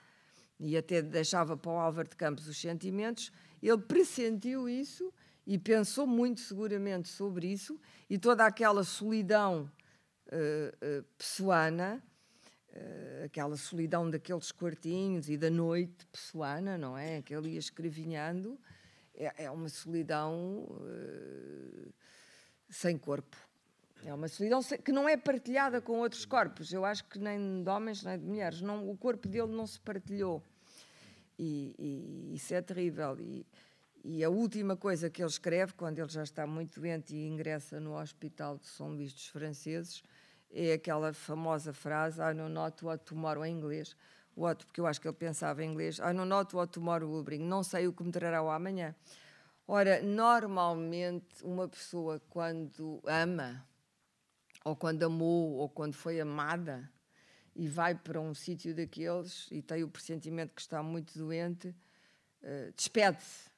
[0.58, 3.30] e até deixava para o Álvaro de Campos os sentimentos,
[3.62, 5.12] ele pressentiu isso
[5.46, 9.70] e pensou muito seguramente sobre isso e toda aquela solidão
[10.26, 12.02] uh, uh, pessoana,
[12.70, 17.22] uh, aquela solidão daqueles quartinhos e da noite pessoana, não é?
[17.22, 18.58] Que ele ia escrevinhando,
[19.14, 20.66] é, é uma solidão
[22.68, 23.47] sem corpo.
[24.04, 26.72] É uma solidão que não é partilhada com outros corpos.
[26.72, 28.60] Eu acho que nem de homens nem de mulheres.
[28.60, 30.42] Não, o corpo dele não se partilhou.
[31.38, 33.18] E, e isso é terrível.
[33.20, 33.46] E,
[34.04, 37.80] e a última coisa que ele escreve, quando ele já está muito doente e ingressa
[37.80, 40.02] no hospital de São Luís dos Franceses,
[40.50, 43.96] é aquela famosa frase: I know not what tomorrow em inglês.
[44.36, 45.98] What, porque eu acho que ele pensava em inglês.
[45.98, 47.40] I know not what tomorrow will bring.
[47.40, 48.94] Não sei o que me trará o amanhã.
[49.66, 53.66] Ora, normalmente, uma pessoa, quando ama,
[54.68, 56.90] ou quando amou, ou quando foi amada,
[57.56, 62.72] e vai para um sítio daqueles e tem o pressentimento que está muito doente, uh,
[62.76, 63.48] despede-se.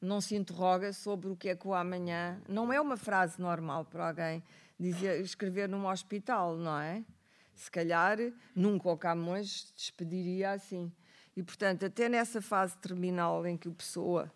[0.00, 2.40] Não se interroga sobre o que é que o amanhã.
[2.48, 4.42] Não é uma frase normal para alguém
[4.78, 7.04] dizer, escrever num hospital, não é?
[7.54, 8.16] Se calhar
[8.56, 10.90] nunca o Camões despediria assim.
[11.36, 14.32] E, portanto, até nessa fase terminal em que o Pessoa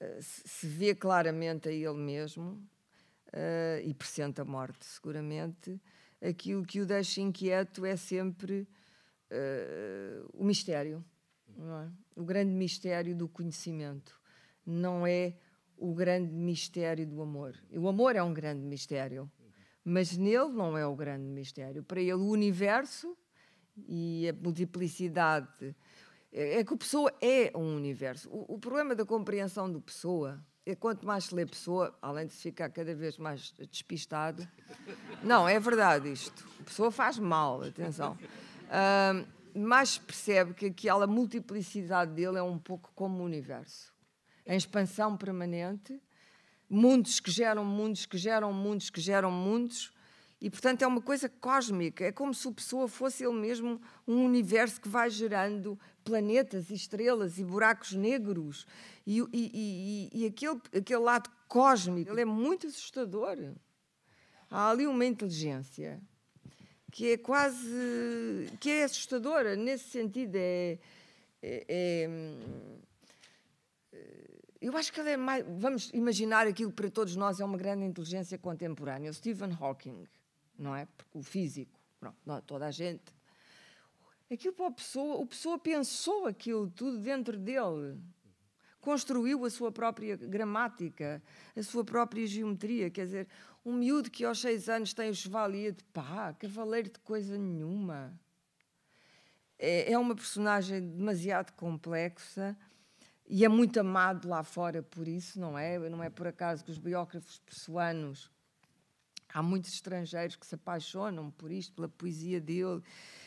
[0.00, 2.62] uh, se vê claramente a ele mesmo
[3.30, 5.80] uh, e pressente a morte, seguramente,
[6.20, 8.68] aquilo que o deixa inquieto é sempre
[9.30, 11.04] uh, o mistério,
[11.48, 11.88] é?
[12.16, 14.20] o grande mistério do conhecimento.
[14.64, 15.34] Não é
[15.76, 17.56] o grande mistério do amor.
[17.72, 19.30] O amor é um grande mistério,
[19.82, 21.82] mas nele não é o grande mistério.
[21.82, 23.16] Para ele, o universo
[23.88, 25.74] e a multiplicidade.
[26.32, 28.28] É, é que o Pessoa é um universo.
[28.30, 30.44] O, o problema da compreensão do Pessoa
[30.76, 34.46] quanto mais se lê Pessoa, além de se ficar cada vez mais despistado,
[35.22, 36.46] não, é verdade isto.
[36.60, 38.18] A pessoa faz mal, atenção.
[38.66, 43.92] Uh, mas percebe que aquela multiplicidade dele é um pouco como o universo.
[44.46, 46.00] Em expansão permanente,
[46.68, 49.92] mundos que geram mundos, que geram mundos, que geram mundos,
[50.40, 52.04] e portanto é uma coisa cósmica.
[52.04, 56.74] É como se a pessoa fosse ele mesmo um universo que vai gerando planetas e
[56.74, 58.66] estrelas e buracos negros.
[59.06, 63.36] E, e, e, e aquele, aquele lado cósmico, ele é muito assustador
[64.50, 66.00] há ali uma inteligência
[66.90, 70.78] que é quase que é assustadora nesse sentido é,
[71.40, 72.10] é, é
[74.60, 77.84] eu acho que ela é mais vamos imaginar aquilo para todos nós é uma grande
[77.84, 80.04] inteligência contemporânea o Stephen Hawking
[80.60, 83.12] não é o físico Pronto, não, toda a gente
[84.30, 87.98] aquilo para a pessoa a pessoa pensou aquilo tudo dentro dele
[88.80, 91.22] construiu a sua própria gramática,
[91.56, 92.90] a sua própria geometria.
[92.90, 93.28] Quer dizer,
[93.64, 98.18] um miúdo que aos seis anos tem o chevalier de pá, cavaleiro de coisa nenhuma.
[99.58, 102.56] É, é uma personagem demasiado complexa
[103.28, 105.78] e é muito amado lá fora por isso, não é?
[105.78, 108.30] Não é por acaso que os biógrafos pessoanos,
[109.32, 112.82] há muitos estrangeiros que se apaixonam por isto, pela poesia dele.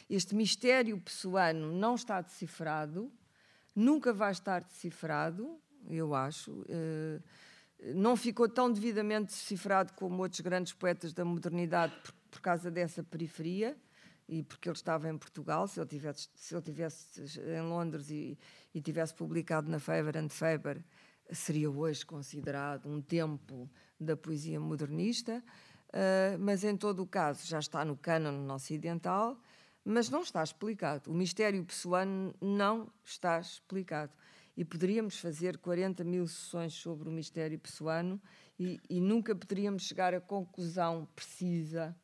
[0.10, 3.12] Este mistério pessoano não está decifrado,
[3.76, 6.66] nunca vai estar decifrado, eu acho.
[6.70, 7.20] Eh,
[7.96, 13.04] não ficou tão devidamente decifrado como outros grandes poetas da modernidade por, por, causa dessa
[13.04, 13.78] periferia
[14.28, 15.68] e porque ele estava em Portugal.
[15.68, 18.38] Se ele tivesse, se ele tivesse em Londres e,
[18.74, 20.84] e tivesse publicado na Faber and Faber,
[21.32, 25.44] seria hoje considerado um templo da poesia modernista.
[25.94, 29.38] Uh, mas em todo o caso já está no cânon ocidental,
[29.86, 31.12] mas não está explicado.
[31.12, 34.12] O mistério pessoano não está explicado
[34.56, 38.22] e poderíamos fazer 40 mil sessões sobre o mistério pessoano
[38.60, 41.96] e, e, nunca poderíamos chegar à conclusão precisa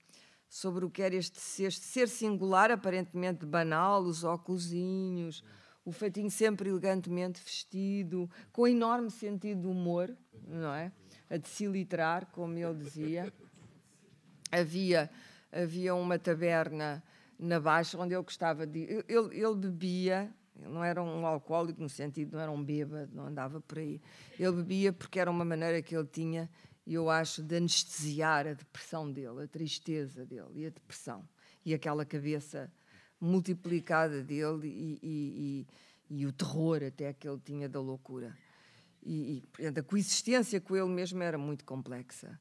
[0.49, 5.43] sobre o que era este ser, ser singular, aparentemente banal, os óculosinhos,
[5.85, 10.15] o feitinho sempre elegantemente vestido, com enorme sentido de humor,
[10.47, 10.91] não é?
[11.29, 13.31] A de se literar, como ele dizia.
[14.51, 15.09] Havia,
[15.51, 17.03] havia uma taberna
[17.37, 19.03] na Baixa onde ele gostava de.
[19.07, 23.27] Ele, ele bebia ele não era um alcoólico no sentido, não era um bêbado, não
[23.27, 24.01] andava por aí.
[24.37, 26.49] Ele bebia porque era uma maneira que ele tinha,
[26.85, 31.27] e eu acho, de anestesiar a depressão dele, a tristeza dele e a depressão.
[31.65, 32.71] E aquela cabeça
[33.19, 35.67] multiplicada dele e, e,
[36.09, 38.35] e, e o terror até que ele tinha da loucura.
[39.01, 42.39] E, portanto, a coexistência com ele mesmo era muito complexa.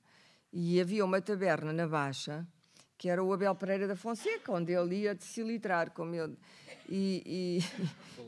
[0.53, 2.47] E havia uma taberna na Baixa,
[2.97, 6.37] que era o Abel Pereira da Fonseca, onde ele ia de se litrar, como ele
[6.89, 7.61] e,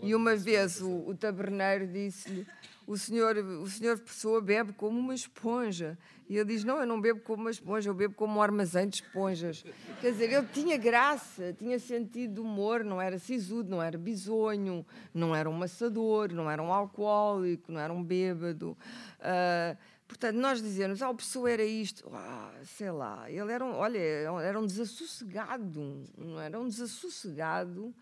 [0.02, 2.46] e, e uma vez o, o taberneiro disse-lhe:
[2.86, 5.96] o senhor, o senhor pessoa bebe como uma esponja.
[6.28, 8.86] E ele diz: Não, eu não bebo como uma esponja, eu bebo como um armazém
[8.86, 9.64] de esponjas.
[10.00, 14.84] Quer dizer, ele tinha graça, tinha sentido de humor, não era sisudo, não era bisonho,
[15.14, 18.76] não era um maçador, não era um alcoólico, não era um bêbado.
[19.20, 19.76] Uh,
[20.10, 23.98] portanto, nós dizemos: Ah, o pessoa era isto, ah, sei lá, ele era um, olha,
[23.98, 27.94] era um desassossegado, não era um desassossegado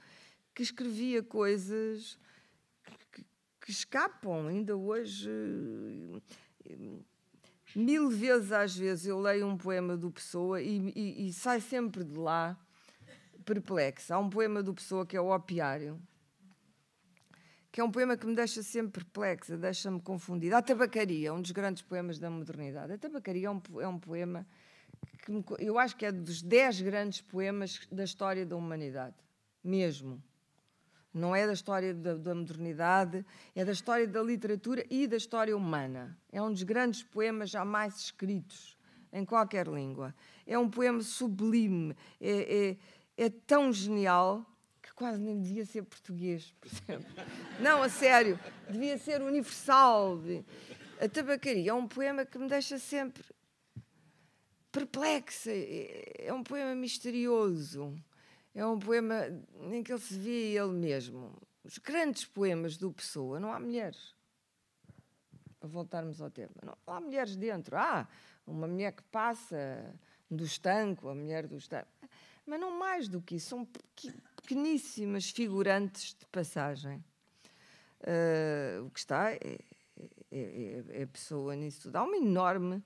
[0.54, 2.18] que escrevia coisas
[3.12, 3.24] que,
[3.60, 5.30] que escapam ainda hoje.
[7.76, 12.02] Mil vezes às vezes eu leio um poema do Pessoa e, e, e sai sempre
[12.02, 12.58] de lá
[13.44, 14.14] perplexa.
[14.14, 16.00] Há um poema do Pessoa que é o Opiário,
[17.70, 20.56] que é um poema que me deixa sempre perplexa, deixa-me confundida.
[20.56, 22.92] A Tabacaria, um dos grandes poemas da modernidade.
[22.92, 24.46] A Tabacaria é um, é um poema
[25.24, 29.16] que me, eu acho que é dos dez grandes poemas da história da humanidade,
[29.62, 30.22] mesmo.
[31.12, 35.56] Não é da história da, da, modernidade, é da história da literatura e da história
[35.56, 36.16] humana.
[36.30, 38.78] É um dos grandes poemas jamais escritos
[39.12, 40.14] em qualquer língua.
[40.46, 42.76] É um poema sublime, é,
[43.16, 44.46] é tão genial
[44.98, 47.06] quase nem devia ser português, percebe?
[47.60, 48.38] Não, a sério,
[48.68, 50.18] devia ser universal.
[51.00, 53.22] A tabacaria é um poema que me deixa sempre
[54.72, 55.52] perplexa.
[56.18, 57.94] É um poema misterioso.
[58.52, 59.26] É um poema
[59.70, 61.40] em que ele se vê ele mesmo.
[61.62, 64.16] Os grandes poemas do Pessoa, não há mulheres.
[65.60, 67.76] Para voltarmos ao tema, não há mulheres dentro.
[67.76, 68.08] Há ah,
[68.44, 69.94] uma mulher que passa
[70.28, 71.86] do estanco, a mulher do estanco.
[72.44, 73.68] Mas não mais do que isso, são
[74.48, 77.04] pequeníssimas figurantes de passagem.
[78.00, 79.58] Uh, o que está é, é,
[80.32, 81.90] é, é, a pessoa nisso.
[81.92, 82.82] Há uma enorme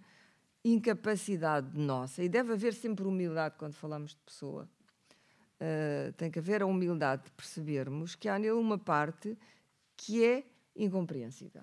[0.64, 4.68] incapacidade nossa, e deve haver sempre humildade quando falamos de pessoa.
[5.60, 9.38] Uh, tem que haver a humildade de percebermos que há nele uma parte
[9.96, 10.44] que é
[10.74, 11.62] incompreensível.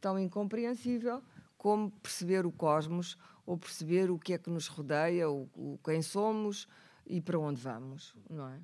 [0.00, 1.22] Tão incompreensível
[1.56, 6.02] como perceber o cosmos ou perceber o que é que nos rodeia, o, o quem
[6.02, 6.66] somos
[7.06, 8.60] e para onde vamos, não é?